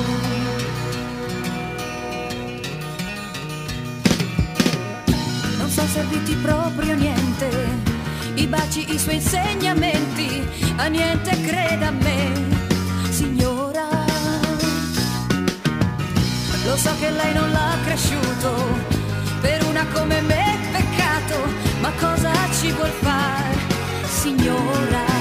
[5.58, 7.50] Non sono serviti proprio niente,
[8.34, 12.32] i baci, i suoi insegnamenti, a niente creda a me,
[13.10, 13.88] signora.
[16.66, 18.78] Lo so che lei non l'ha cresciuto,
[19.40, 21.36] per una come me è peccato,
[21.80, 22.30] ma cosa
[22.60, 23.56] ci vuol fare,
[24.06, 25.13] signora?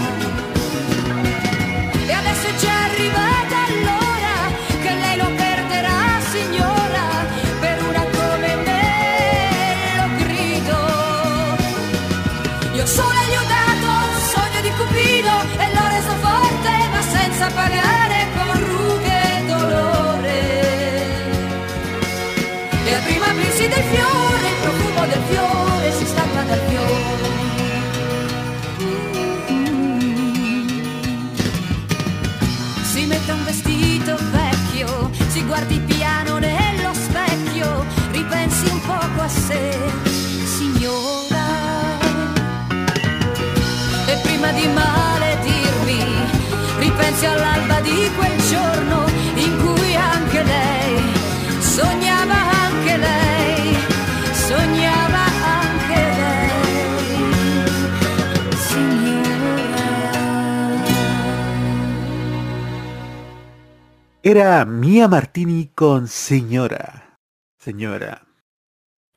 [48.16, 49.06] Quel giorno
[49.36, 49.74] in cui.
[64.26, 67.20] Era Mia Martini con Señora.
[67.60, 68.26] Señora.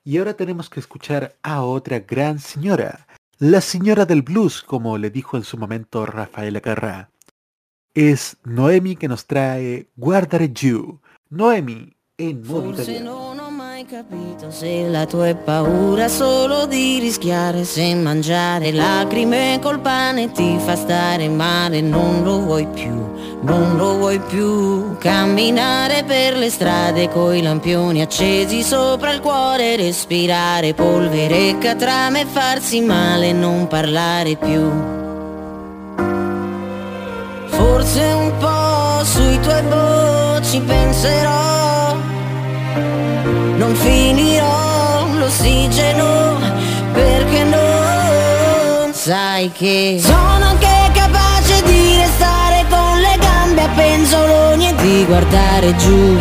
[0.03, 3.07] Y ahora tenemos que escuchar a otra gran señora.
[3.39, 7.09] La señora del blues, como le dijo en su momento Rafaela Carrà.
[7.99, 10.99] Es Noemi que nos trae Guardare Giù.
[11.31, 13.33] Noemi en modo Forse italiano.
[13.33, 19.57] non ho mai capito se la tua è paura solo di rischiare se mangiare lacrime
[19.63, 22.93] col pane ti fa stare male, non lo vuoi più,
[23.41, 24.95] non lo vuoi più.
[24.99, 32.79] Camminare per le strade coi lampioni accesi sopra il cuore, respirare polvere e catrame, farsi
[32.79, 35.05] male, non parlare più.
[37.87, 41.95] Forse un po' sui tuoi voci penserò.
[43.55, 46.37] Non finirò, lo l'ossigeno,
[46.91, 54.75] perché non sai che sono anche capace di restare con le gambe a penzoloni e
[54.75, 56.17] di guardare giù,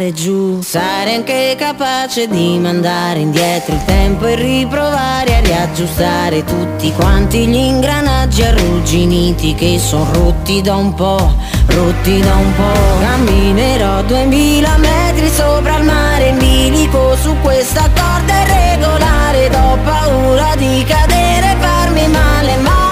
[0.00, 0.60] guardare giù.
[0.62, 7.54] Sarei anche capace di mandare indietro il tempo e riprovare a riaggiustare tutti quanti gli
[7.54, 11.34] ingranaggi arrugginiti che sono rotti da un po',
[11.66, 13.00] rotti da un po'.
[13.00, 19.50] Camminerò duemila metri sopra il mare in bilico su questa corda irregolare.
[19.54, 22.88] Ho paura di cadere e farmi male, ma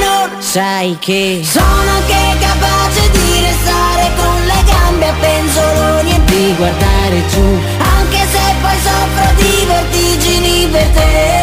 [0.00, 2.19] non sai che sono anche
[6.56, 11.38] guardare giù, anche se poi soffro di vertigini per te.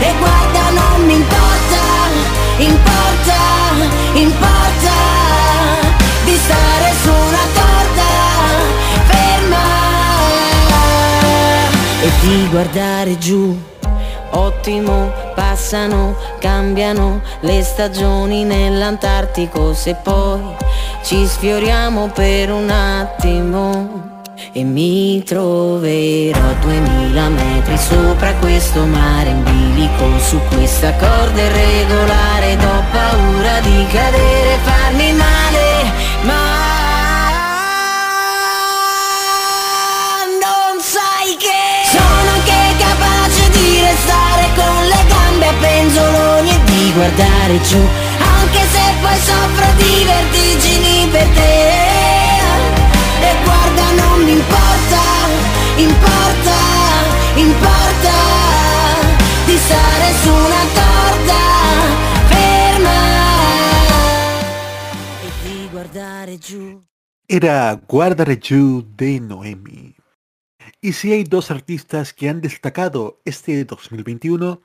[0.00, 1.82] E guarda non mi importa,
[2.56, 3.38] importa,
[4.14, 4.92] importa
[6.24, 8.10] di stare su una corda
[9.08, 9.66] ferma
[12.02, 13.58] e di guardare giù.
[14.32, 20.40] Ottimo, passano, cambiano le stagioni nell'Antartico se poi
[21.02, 24.08] ci sfioriamo per un attimo
[24.52, 30.18] e mi troverò a duemila metri sopra questo mare in bilico.
[30.18, 36.58] Su questa corda irregolare ed ho paura di cadere e farmi male ma
[40.40, 46.92] non sai che sono anche capace di restare con le gambe a penzoloni e di
[46.92, 48.08] guardare giù
[49.10, 51.78] poi soffro di vertigini per te.
[53.20, 55.02] E guarda non mi importa
[55.76, 56.58] importa
[57.34, 58.16] importa
[59.46, 61.42] di stare su una corda
[62.28, 63.00] ferma
[65.22, 66.82] e di guardare giù.
[67.26, 69.94] Era Guardare Giù de Noemi.
[70.82, 74.60] Y si hay dos artistas que han destacado este 2021,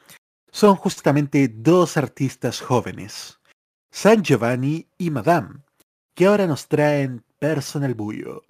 [0.51, 3.35] son justamente dos artistas jóvenes,
[3.97, 5.61] San Giovanni y Madame,
[6.13, 8.43] que ahora nos traen Personal Bullo.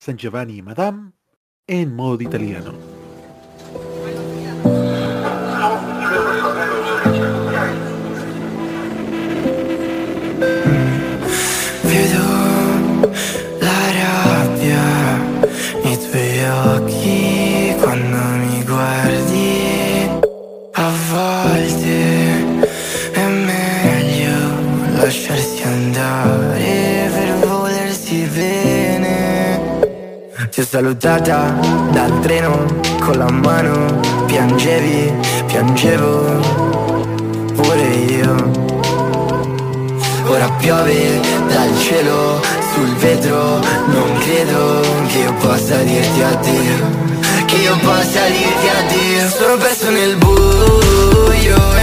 [0.00, 1.12] San Giovanni y Madame
[1.68, 2.72] en modo italiano.
[11.84, 12.24] Vedo
[13.60, 14.82] la rabbia
[15.84, 19.03] nei tuoi occhi quando mi guardi.
[25.04, 29.60] Lasciarsi andare per volersi bene.
[30.50, 31.54] Ti ho salutata
[31.90, 32.64] dal treno
[33.00, 35.12] con la mano, piangevi,
[35.46, 36.40] piangevo
[37.54, 37.86] pure
[38.18, 38.50] io.
[40.26, 42.40] Ora piove dal cielo
[42.72, 46.76] sul vetro Non credo che io possa dirti addio
[47.44, 51.74] Che io possa dirti addio Sono perso nel buio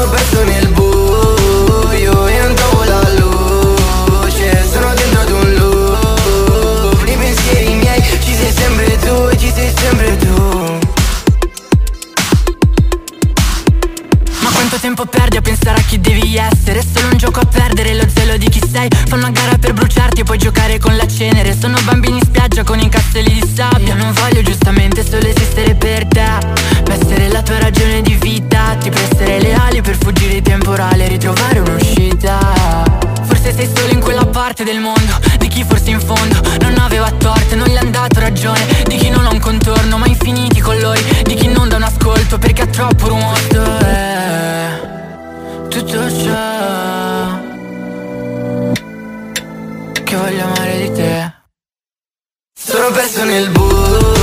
[0.00, 0.79] tu Sono perso
[15.68, 16.78] a chi devi essere?
[16.78, 18.88] È solo un gioco a perdere lo zelo di chi sei.
[19.06, 21.56] Fanno una gara per bruciarti e puoi giocare con la cenere.
[21.58, 23.94] Sono bambini in spiaggia con i castelli di sabbia.
[23.94, 26.24] Non voglio giustamente solo esistere per te.
[26.86, 28.76] Ma essere la tua ragione di vita.
[28.80, 33.08] Ti prestare le ali per fuggire i temporali e ritrovare un'uscita.
[33.22, 37.10] Forse sei solo in quella parte del mondo Di chi forse in fondo non aveva
[37.12, 37.54] torto.
[37.54, 41.34] Non gli è andato ragione Di chi non ha un contorno ma infiniti colori Di
[41.34, 44.79] chi non dà un ascolto perché ha troppo rumore
[45.80, 47.40] tutto ciò
[50.04, 51.32] Che voglio amare di te.
[52.52, 54.19] Sono perso nel buio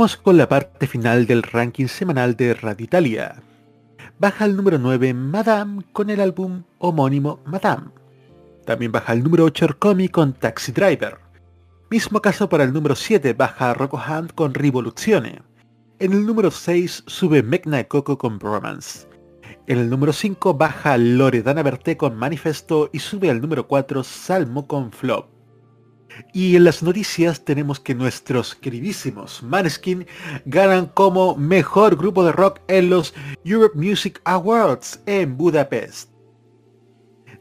[0.00, 3.42] Vamos con la parte final del ranking semanal de Radio Italia.
[4.18, 7.88] Baja al número 9 Madame con el álbum homónimo Madame.
[8.64, 11.18] También baja al número 8 Orcomi con Taxi Driver.
[11.90, 15.42] Mismo caso para el número 7 baja Rocco Hunt con Rivoluzione.
[15.98, 19.06] En el número 6 sube Mecna Coco con Bromance.
[19.66, 24.66] En el número 5 baja Loredana Berté con Manifesto y sube al número 4 Salmo
[24.66, 25.39] con Flop.
[26.32, 30.06] Y en las noticias tenemos que nuestros queridísimos Maneskin
[30.44, 33.14] ganan como mejor grupo de rock en los
[33.44, 36.10] Europe Music Awards en Budapest.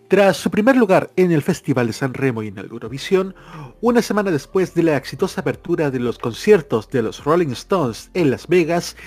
[0.09, 3.35] Tras su primer lugar en el Festival de San Remo y en el Eurovisión,
[3.79, 8.31] una semana después de la exitosa apertura de los conciertos de los Rolling Stones en
[8.31, 8.97] Las Vegas,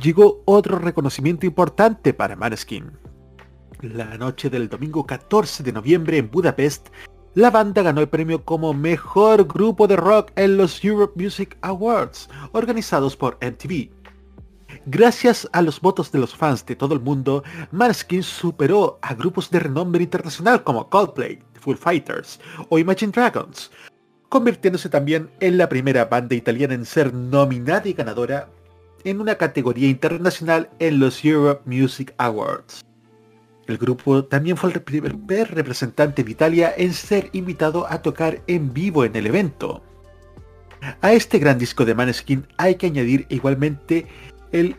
[0.00, 2.92] llegó otro reconocimiento importante para Maneskin.
[3.80, 6.90] La noche del domingo 14 de noviembre en Budapest,
[7.34, 12.28] la banda ganó el premio como mejor grupo de rock en los Europe Music Awards,
[12.52, 13.90] organizados por MTV.
[14.84, 19.50] Gracias a los votos de los fans de todo el mundo, Maneskin superó a grupos
[19.50, 22.38] de renombre internacional como Coldplay, Full Fighters
[22.68, 23.70] o Imagine Dragons,
[24.28, 28.48] convirtiéndose también en la primera banda italiana en ser nominada y ganadora
[29.04, 32.84] en una categoría internacional en los Europe Music Awards.
[33.66, 38.72] El grupo también fue el primer representante de Italia en ser invitado a tocar en
[38.72, 39.82] vivo en el evento.
[41.00, 44.06] A este gran disco de Maneskin hay que añadir igualmente
[44.50, 44.76] el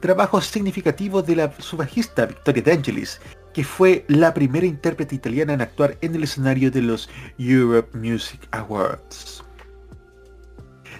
[0.00, 3.20] trabajo significativo de la su bajista Victoria De Angelis,
[3.52, 7.08] que fue la primera intérprete italiana en actuar en el escenario de los
[7.38, 9.44] Europe Music Awards.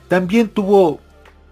[0.08, 1.00] También tuvo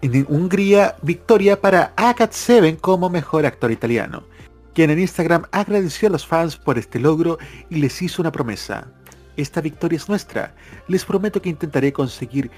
[0.02, 4.24] en Hungría victoria para Akat Seven como mejor actor italiano,
[4.74, 7.38] quien en Instagram agradeció a los fans por este logro
[7.70, 8.88] y les hizo una promesa.
[9.36, 10.54] Esta victoria es nuestra.
[10.88, 12.50] Les prometo que intentaré conseguir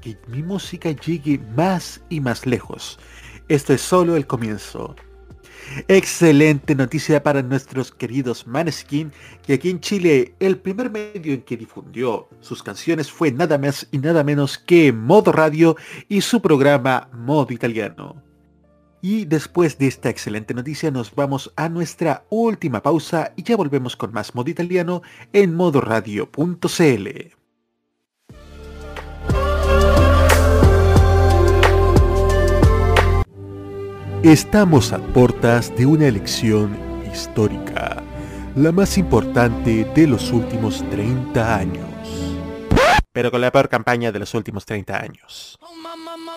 [0.00, 2.98] que mi música llegue más y más lejos.
[3.48, 4.94] Esto es solo el comienzo.
[5.88, 9.12] Excelente noticia para nuestros queridos Maneskin,
[9.46, 13.86] que aquí en Chile el primer medio en que difundió sus canciones fue nada más
[13.90, 15.76] y nada menos que Modo Radio
[16.08, 18.29] y su programa Modo Italiano.
[19.02, 23.96] Y después de esta excelente noticia nos vamos a nuestra última pausa y ya volvemos
[23.96, 25.02] con más modo italiano
[25.32, 27.40] en modoradio.cl.
[34.22, 36.78] Estamos a puertas de una elección
[37.10, 38.02] histórica,
[38.54, 42.36] la más importante de los últimos 30 años.
[43.12, 45.58] Pero con la peor campaña de los últimos 30 años.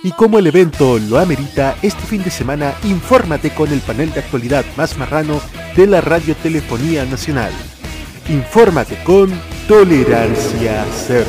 [0.04, 4.20] Y como el evento lo amerita, este fin de semana infórmate con el panel de
[4.20, 5.40] actualidad más marrano
[5.78, 7.54] de la Radiotelefonía Nacional.
[8.28, 9.32] Infórmate con
[9.68, 11.26] Tolerancia Cero.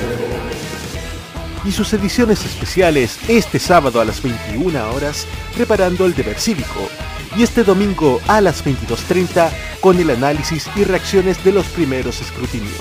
[1.64, 6.89] Y sus ediciones especiales este sábado a las 21 horas preparando el deber cívico.
[7.36, 9.51] Y este domingo a las 22.30
[9.81, 12.74] con el análisis y reacciones de los primeros escrutinios.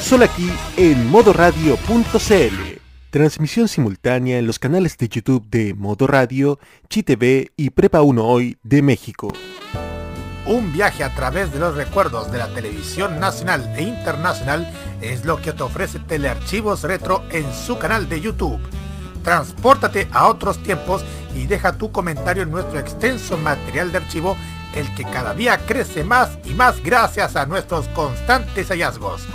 [0.00, 2.71] Solo aquí en modoradio.cl.
[3.12, 6.58] Transmisión simultánea en los canales de YouTube de Modo Radio,
[6.88, 9.28] ChiTV y Prepa 1 Hoy de México.
[10.46, 14.66] Un viaje a través de los recuerdos de la televisión nacional e internacional
[15.02, 18.58] es lo que te ofrece Telearchivos Retro en su canal de YouTube.
[19.22, 21.04] Transpórtate a otros tiempos
[21.36, 24.38] y deja tu comentario en nuestro extenso material de archivo,
[24.74, 29.26] el que cada día crece más y más gracias a nuestros constantes hallazgos.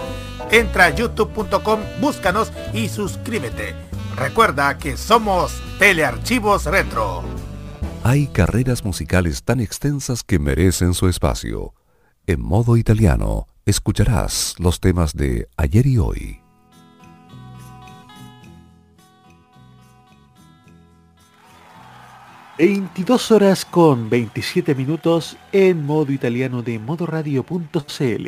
[0.52, 3.76] Entra a youtube.com, búscanos y suscríbete.
[4.16, 7.24] Recuerda que somos Telearchivos Retro.
[8.04, 11.74] Hay carreras musicales tan extensas que merecen su espacio.
[12.26, 16.47] En modo italiano, escucharás los temas de ayer y hoy.
[22.58, 25.38] ...22 horas con 27 minutos...
[25.52, 28.28] ...en modo italiano de modoradio.cl...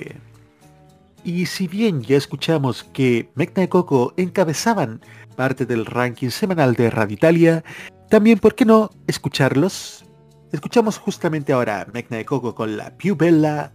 [1.23, 5.01] Y si bien ya escuchamos que Mecna y Coco encabezaban
[5.35, 7.64] parte del ranking semanal de Radio Italia,
[8.10, 10.06] también, ¿por qué no escucharlos?
[10.51, 13.73] Escuchamos justamente ahora Mecna y Coco con la Più Bella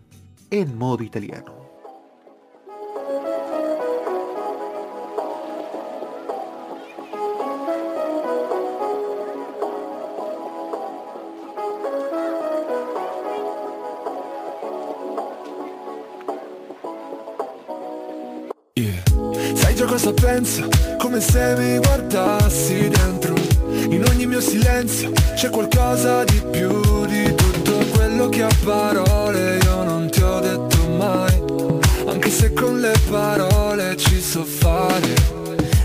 [0.50, 1.63] en modo italiano.
[20.04, 20.68] Cosa pensa,
[20.98, 23.34] come se mi guardassi dentro.
[23.88, 29.82] In ogni mio silenzio c'è qualcosa di più di tutto quello che a parole io
[29.82, 31.42] non ti ho detto mai.
[32.06, 35.32] Anche se con le parole ci so fare.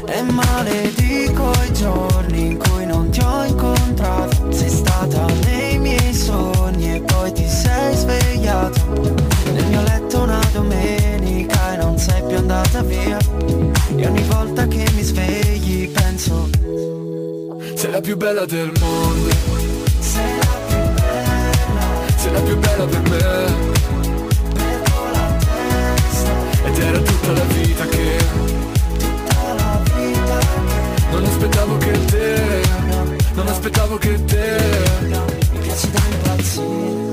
[0.06, 6.96] E maledico i giorni in cui non ti ho incontrato Sei stata nei miei sogni
[6.96, 9.14] e poi ti sei svegliato
[9.54, 13.39] Nel mio letto una domenica e non sei più andata via
[13.96, 16.50] E ogni volta che mi svegli penso
[17.76, 19.30] Sei la più bella del mondo.
[20.00, 22.18] Sei la più bella.
[22.18, 23.18] Sei la più bella per me.
[24.54, 26.32] Perdo la testa.
[26.66, 28.18] Ed era tutta la vita che
[28.98, 32.62] Tutta la vita che Non aspettavo che te
[33.34, 34.58] Non aspettavo che te
[35.52, 37.10] Mi piaci da impazzire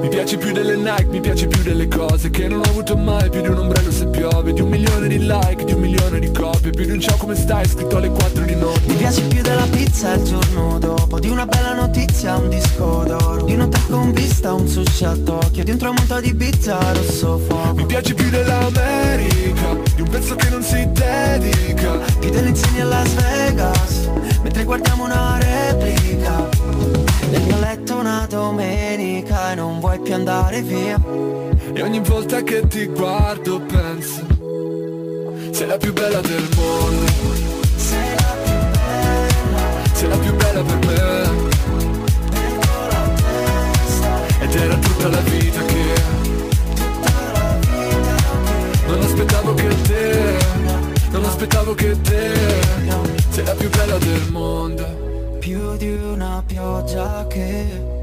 [0.00, 3.28] Mi piaci più delle Nike, mi piaci più delle cose Che non ho avuto mai,
[3.28, 6.30] più di un ombrello se piove Di un milione di like, di un milione di
[6.32, 6.70] copie.
[6.70, 8.80] Più di un ciao come stai, scritto alle 4 di notte.
[8.86, 13.44] Mi piaci più della pizza il giorno dopo Di una bella notizia, un disco d'oro.
[13.44, 15.64] Di un hotel con vista, un sushi a Tokyo.
[15.64, 17.74] Di un tramonto di pizza rosso fuoco.
[17.74, 21.98] Mi piaci più dell'America Di un pezzo che non si dedica.
[22.18, 24.08] Più delle insegne a Las Vegas
[24.42, 25.99] Mentre guardiamo una replica
[29.80, 31.00] non vuoi più andare via.
[31.72, 34.26] E ogni volta che ti guardo penso
[35.52, 37.06] Sei la più bella del mondo.
[37.76, 39.94] Sei la più bella.
[39.94, 41.48] Sei la più bella per me.
[44.40, 45.92] Ed era tutta la vita che
[46.74, 50.36] Tutta la vita che Non aspettavo che te
[51.10, 52.32] Non aspettavo che te.
[53.30, 55.38] Sei la più bella del mondo.
[55.38, 57.98] Più di una pioggia che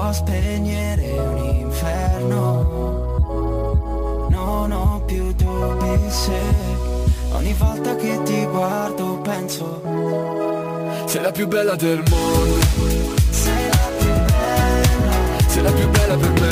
[0.00, 2.48] può spegnere un inferno.
[4.30, 6.40] Non ho più dubbi se
[7.32, 9.82] ogni volta che ti guardo penso
[11.04, 12.58] Sei la più bella del mondo
[13.30, 15.12] sei la più bella.
[15.46, 16.48] Sei la più bella per me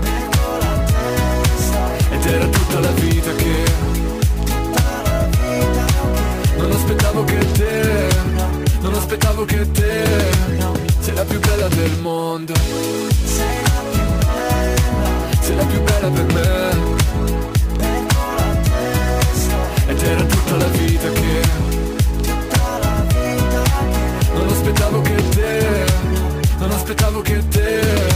[0.00, 3.64] Perdo la testa, Ed era tutta la vita che
[4.44, 8.08] tutta la vita che Non aspettavo che te
[8.80, 15.40] Non aspettavo che te Sei la più bella del mondo sei la più bella.
[15.40, 16.74] Sei la più bella per me
[19.86, 21.40] Ed era tutta la vita che
[22.24, 25.84] tutta la vita che Non aspettavo che te
[26.58, 28.15] Non aspettavo che te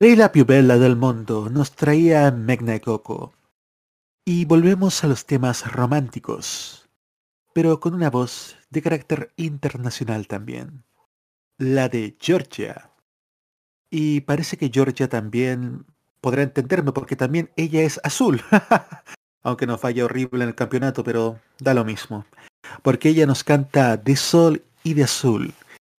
[0.00, 3.34] Rey la più bella del mundo nos traía Megna y Coco.
[4.24, 6.88] Y volvemos a los temas románticos,
[7.52, 10.84] pero con una voz de carácter internacional también.
[11.58, 12.92] La de Georgia.
[13.90, 15.84] Y parece que Georgia también
[16.20, 18.40] podrá entenderme porque también ella es azul.
[19.42, 22.24] Aunque nos falla horrible en el campeonato, pero da lo mismo.
[22.84, 25.52] Porque ella nos canta de sol y de azul.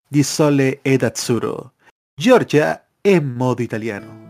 [0.09, 1.75] Di sole ed azzurro.
[2.17, 4.28] Georgia en modo italiano.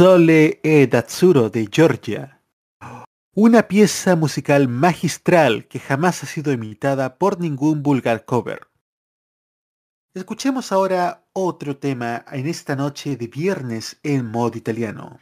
[0.00, 2.40] Sole ed Azzurro de Georgia.
[3.34, 8.68] Una pieza musical magistral que jamás ha sido imitada por ningún vulgar cover.
[10.14, 15.20] Escuchemos ahora otro tema en esta noche de viernes en modo italiano.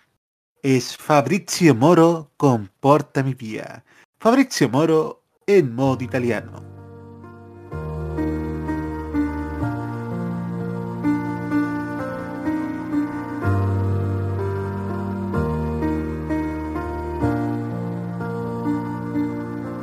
[0.63, 3.85] Es Fabrizio Moro con Porta mi via.
[4.21, 6.68] Fabrizio Moro en modo italiano.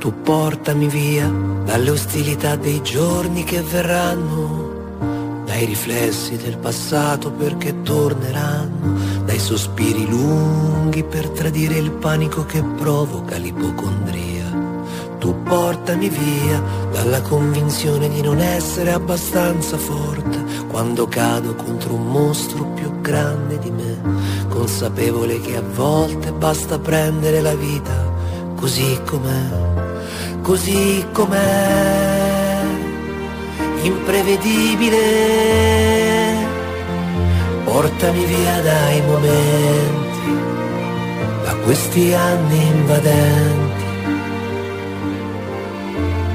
[0.05, 1.27] Tu portami via
[1.65, 11.03] dalle ostilità dei giorni che verranno, dai riflessi del passato perché torneranno, dai sospiri lunghi
[11.03, 14.45] per tradire il panico che provoca l'ipocondria.
[15.17, 16.61] Tu portami via
[16.91, 23.71] dalla convinzione di non essere abbastanza forte quando cado contro un mostro più grande di
[23.71, 23.99] me,
[24.49, 28.13] consapevole che a volte basta prendere la vita
[28.55, 29.74] così com'è
[30.45, 32.61] così com'è,
[33.81, 35.03] imprevedibile.
[37.63, 40.37] Portami via dai momenti,
[41.45, 43.85] da questi anni invadenti,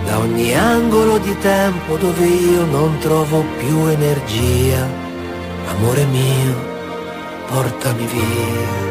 [0.07, 4.89] da ogni angolo di tempo dove io non trovo più energia.
[5.69, 6.55] Amore mio,
[7.47, 8.90] portami via.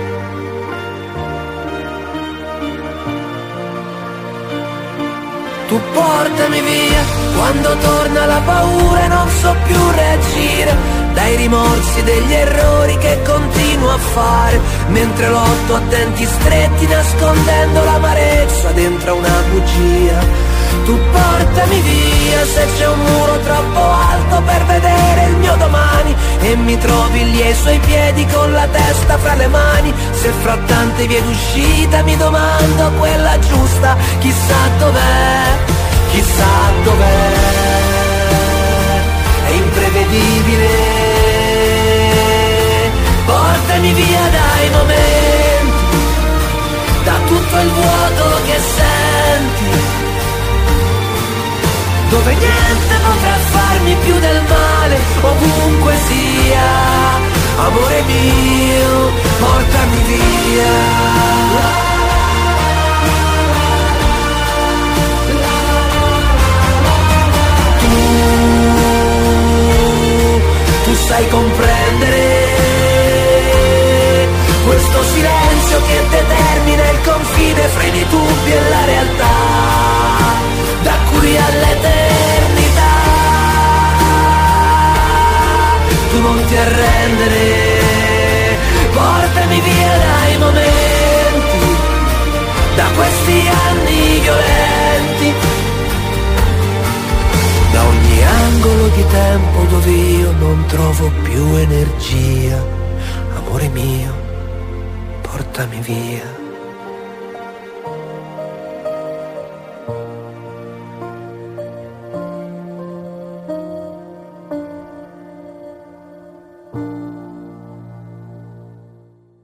[5.99, 7.03] Portami via.
[7.35, 10.75] Quando torna la paura e non so più reagire.
[11.13, 14.59] Dai rimorsi degli errori che continuo a fare.
[14.87, 20.47] Mentre lotto a denti stretti nascondendo l'amarezza dentro una bugia.
[20.85, 26.15] Tu portami via se c'è un muro troppo alto per vedere il mio domani.
[26.41, 29.93] E mi trovi lì ai suoi piedi con la testa fra le mani.
[30.11, 35.77] Se fra tante vie d'uscita mi domando quella giusta, chissà dov'è,
[36.11, 37.33] chissà dov'è.
[39.45, 40.67] È imprevedibile.
[43.25, 45.97] Portami via dai momenti,
[47.03, 49.97] da tutto il vuoto che senti
[52.09, 56.67] dove niente potrà farmi più del male, ovunque sia.
[57.57, 61.88] Amore mio, portami via.
[71.09, 72.57] Sai comprendere
[74.63, 79.37] questo silenzio che determina il confine fra i dubbi e la realtà
[80.83, 82.93] da qui all'eternità.
[86.11, 87.41] Tu non ti arrendere,
[88.93, 91.75] portami via dai momenti,
[92.75, 95.33] da questi anni violenti,
[97.79, 102.61] da ogni angolo di tempo dove io non trovo più energia.
[103.37, 104.13] Amore mio,
[105.21, 106.37] portami via.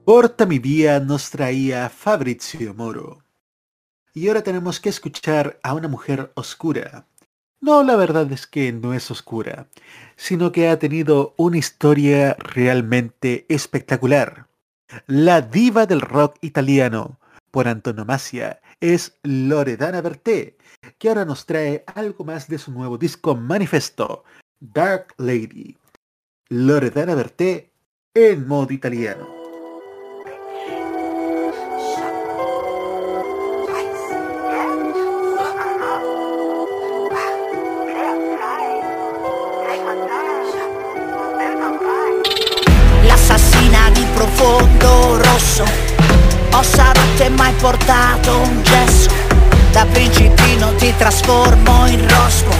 [0.04, 3.22] Porta mi vía nos traía Fabrizio Moro.
[4.14, 7.06] Y ahora tenemos que escuchar a una mujer oscura.
[7.60, 9.68] No, la verdad es que no es oscura,
[10.16, 14.46] sino que ha tenido una historia realmente espectacular.
[15.06, 17.18] La diva del rock italiano,
[17.50, 20.56] por antonomasia, es Loredana Berté,
[20.98, 24.24] que ahora nos trae algo más de su nuevo disco Manifesto,
[24.60, 25.76] Dark Lady.
[26.48, 27.72] Loredana Berté
[28.14, 29.35] en modo italiano.
[44.36, 45.64] Profondo rosso.
[46.50, 49.08] Ossa rotte mai portato un gesso?
[49.72, 52.54] Da principino ti trasformo in rospo.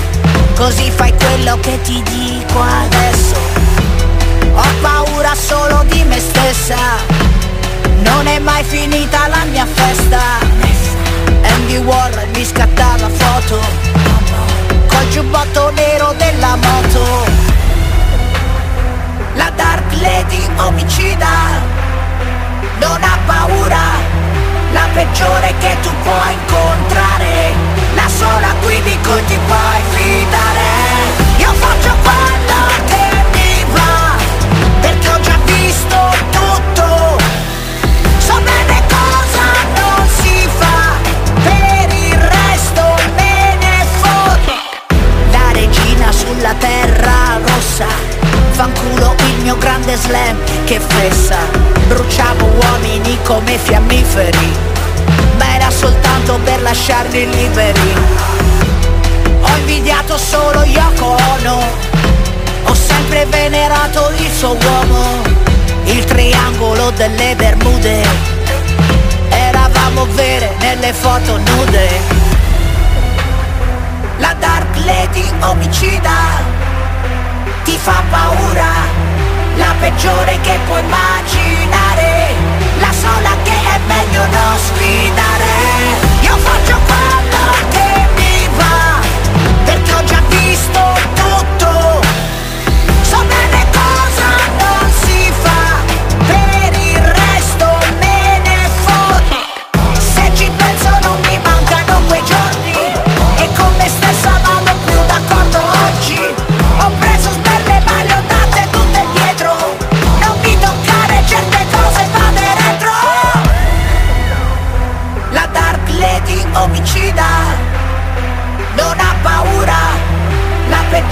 [0.55, 3.37] Così fai quello che ti dico adesso.
[4.55, 6.77] Ho paura solo di me stessa.
[7.99, 10.21] Non è mai finita la mia festa.
[11.43, 13.61] Andy Warren mi scattava foto.
[14.87, 17.25] Col giubbotto nero della moto.
[19.35, 21.29] La Dark Lady omicida
[22.79, 23.81] non ha paura,
[24.73, 27.55] la peggiore che tu puoi incontrare,
[27.95, 30.69] la sola qui di cui ti puoi fidare.
[31.39, 34.17] Io faccio quello che mi va,
[34.81, 35.97] perché ho già visto
[36.31, 37.19] tutto,
[38.19, 40.93] so bene cosa non si fa,
[41.43, 42.83] per il resto
[43.17, 44.53] me ne foto.
[45.31, 47.87] La regina sulla terra rossa,
[48.51, 49.16] fanculo
[49.47, 51.37] mio grande slam che fessa.
[51.87, 54.53] Bruciavo uomini come fiammiferi,
[55.39, 57.95] ma era soltanto per lasciarli liberi.
[59.43, 61.63] Ho invidiato solo Yoko Ono,
[62.65, 65.23] ho sempre venerato il suo uomo,
[65.85, 68.03] il triangolo delle Bermude.
[69.29, 71.89] Eravamo vere nelle foto nude.
[74.19, 76.65] La Dark Lady omicida
[77.63, 79.06] ti fa paura,
[79.79, 82.35] peggiore che puoi immaginare,
[82.79, 85.45] la sola che è meglio non sfidare.
[86.21, 89.01] Io faccio quello che mi va,
[89.65, 91.16] perché ho già visto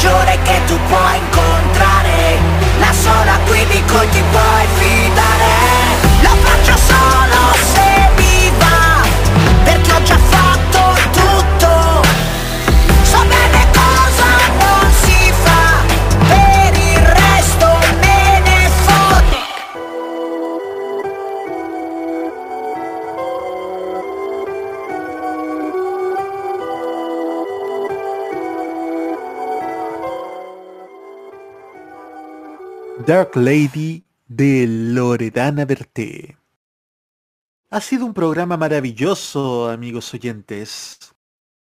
[0.05, 2.39] la peggiore che tu puoi incontrare,
[2.79, 5.53] la sola qui di cui ti puoi fidare.
[6.21, 7.24] Lo faccio solo
[33.07, 36.39] Dark Lady de Loredana Berté.
[37.69, 41.15] Ha sido un programa maravilloso, amigos oyentes.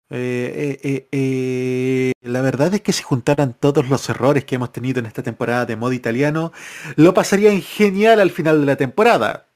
[0.08, 5.00] Eh, eh, eh, la verdad es que si juntaran todos los errores que hemos tenido
[5.00, 6.50] en esta temporada de modo italiano,
[6.96, 9.46] lo pasarían genial al final de la temporada.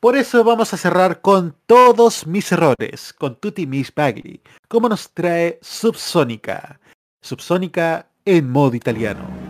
[0.00, 5.10] Por eso vamos a cerrar con todos mis errores, con Tutti Miss Bagley, como nos
[5.12, 6.80] trae Subsónica.
[7.22, 9.49] Subsónica en modo italiano.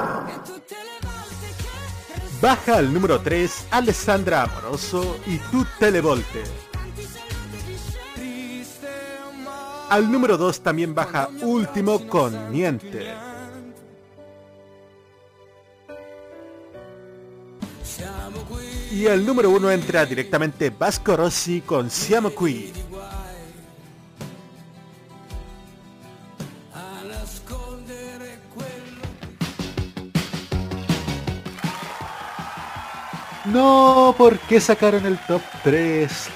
[2.41, 6.41] Baja al número 3 Alessandra Amoroso y Tutte le Volte.
[9.89, 13.13] Al número 2 también baja Último con Niente.
[18.91, 22.73] Y al número 1 entra directamente Vasco Rossi con Siamo qui.
[33.51, 36.29] No, ¿por qué sacaron el top 3?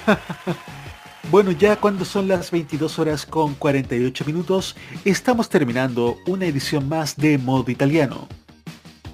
[1.30, 7.16] bueno, ya cuando son las 22 horas con 48 minutos, estamos terminando una edición más
[7.16, 8.28] de modo italiano.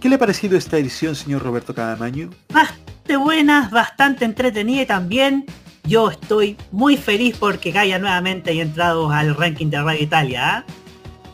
[0.01, 2.31] ¿Qué le ha parecido esta edición, señor Roberto Cadamaño?
[2.53, 5.47] Bastante buena, bastante entretenida y también
[5.85, 10.57] yo estoy muy feliz porque Gaia nuevamente haya entrado al ranking de Radio Italia.
[10.57, 10.65] ¿ah?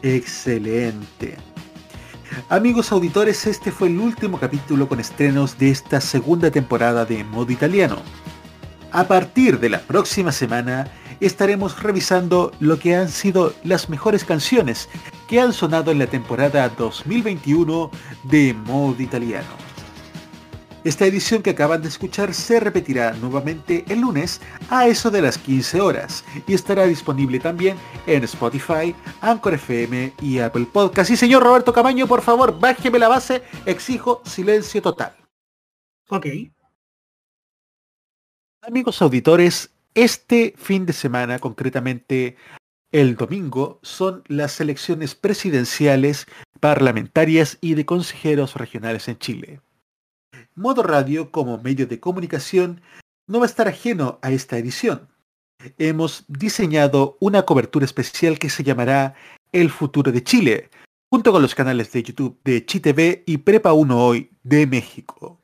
[0.02, 1.38] Excelente.
[2.48, 7.52] Amigos auditores, este fue el último capítulo con estrenos de esta segunda temporada de Modo
[7.52, 7.96] Italiano.
[8.90, 10.90] A partir de la próxima semana
[11.20, 14.88] estaremos revisando lo que han sido las mejores canciones
[15.26, 17.90] que han sonado en la temporada 2021
[18.24, 19.67] de Modo Italiano.
[20.88, 24.40] Esta edición que acaban de escuchar se repetirá nuevamente el lunes
[24.70, 30.38] a eso de las 15 horas y estará disponible también en Spotify, Anchor FM y
[30.38, 31.10] Apple Podcast.
[31.10, 35.14] Y señor Roberto Camaño, por favor, bájeme la base, exijo silencio total.
[36.08, 36.26] Ok.
[38.62, 42.38] Amigos auditores, este fin de semana, concretamente
[42.92, 46.24] el domingo, son las elecciones presidenciales,
[46.60, 49.60] parlamentarias y de consejeros regionales en Chile.
[50.54, 52.80] Modo Radio como medio de comunicación
[53.26, 55.08] no va a estar ajeno a esta edición.
[55.78, 59.14] Hemos diseñado una cobertura especial que se llamará
[59.52, 60.70] El futuro de Chile,
[61.10, 65.40] junto con los canales de YouTube de ChiTV y Prepa 1 Hoy de México.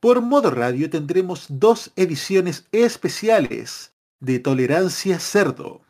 [0.00, 5.82] Por Modo Radio tendremos dos ediciones especiales de Tolerancia Cerdo,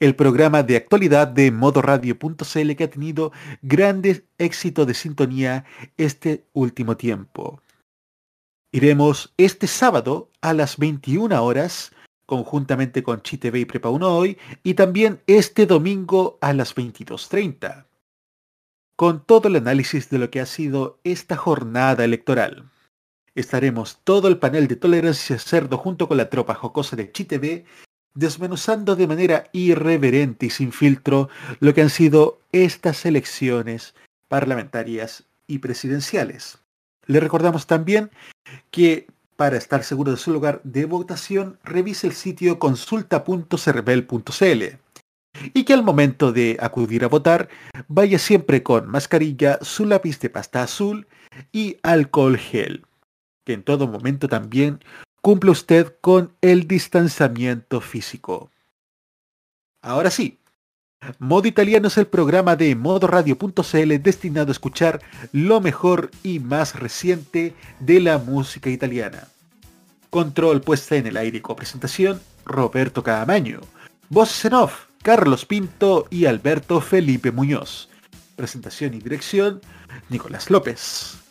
[0.00, 3.32] el programa de actualidad de modoradio.cl que ha tenido
[3.62, 5.64] grandes éxitos de sintonía
[5.96, 7.62] este último tiempo.
[8.72, 11.92] Iremos este sábado a las 21 horas,
[12.26, 17.86] conjuntamente con ChiTV y Prepa 1 Hoy, y también este domingo a las 22.30,
[18.94, 22.70] con todo el análisis de lo que ha sido esta jornada electoral.
[23.34, 27.64] Estaremos todo el panel de Tolerancia Cerdo junto con la tropa jocosa de ChiTV
[28.14, 31.28] desmenuzando de manera irreverente y sin filtro
[31.60, 33.94] lo que han sido estas elecciones
[34.28, 36.58] parlamentarias y presidenciales.
[37.06, 38.10] Le recordamos también
[38.70, 39.06] que
[39.38, 44.62] para estar seguro de su lugar de votación, revise el sitio consulta.cervel.cl
[45.54, 47.48] y que al momento de acudir a votar
[47.86, 51.06] vaya siempre con mascarilla, su lápiz de pasta azul
[51.52, 52.84] y alcohol gel,
[53.44, 54.80] que en todo momento también
[55.20, 58.50] cumple usted con el distanciamiento físico.
[59.80, 60.38] Ahora sí,
[61.18, 65.00] Modo Italiano es el programa de modoradio.cl destinado a escuchar
[65.32, 69.28] lo mejor y más reciente de la música italiana.
[70.10, 73.60] Control puesta en el aire y copresentación, Roberto Cadamaño.
[74.08, 77.88] Voces en off, Carlos Pinto y Alberto Felipe Muñoz.
[78.34, 79.60] Presentación y dirección,
[80.08, 81.27] Nicolás López.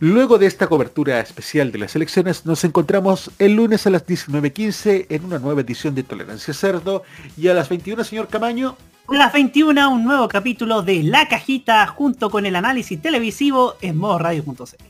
[0.00, 5.06] Luego de esta cobertura especial de las elecciones, nos encontramos el lunes a las 19.15
[5.08, 7.04] en una nueva edición de Tolerancia Cerdo
[7.36, 8.76] y a las 21, señor Camaño.
[9.06, 13.96] A las 21, un nuevo capítulo de La Cajita junto con el análisis televisivo en
[13.96, 14.84] modoradio.cl.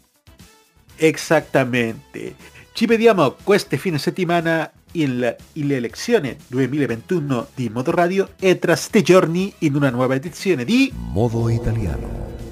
[0.98, 2.36] Exactamente.
[2.72, 5.36] Ci vediamo queste fine settimana in le
[5.76, 11.48] elezioni 2021 di Modo Radio e tra ste giorni in una nuova edizione di Modo
[11.48, 12.44] Italiano.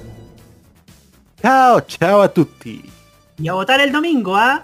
[1.43, 2.89] Ciao ciao a tutti!
[3.37, 4.63] Y a votar el domingo, ¿ah?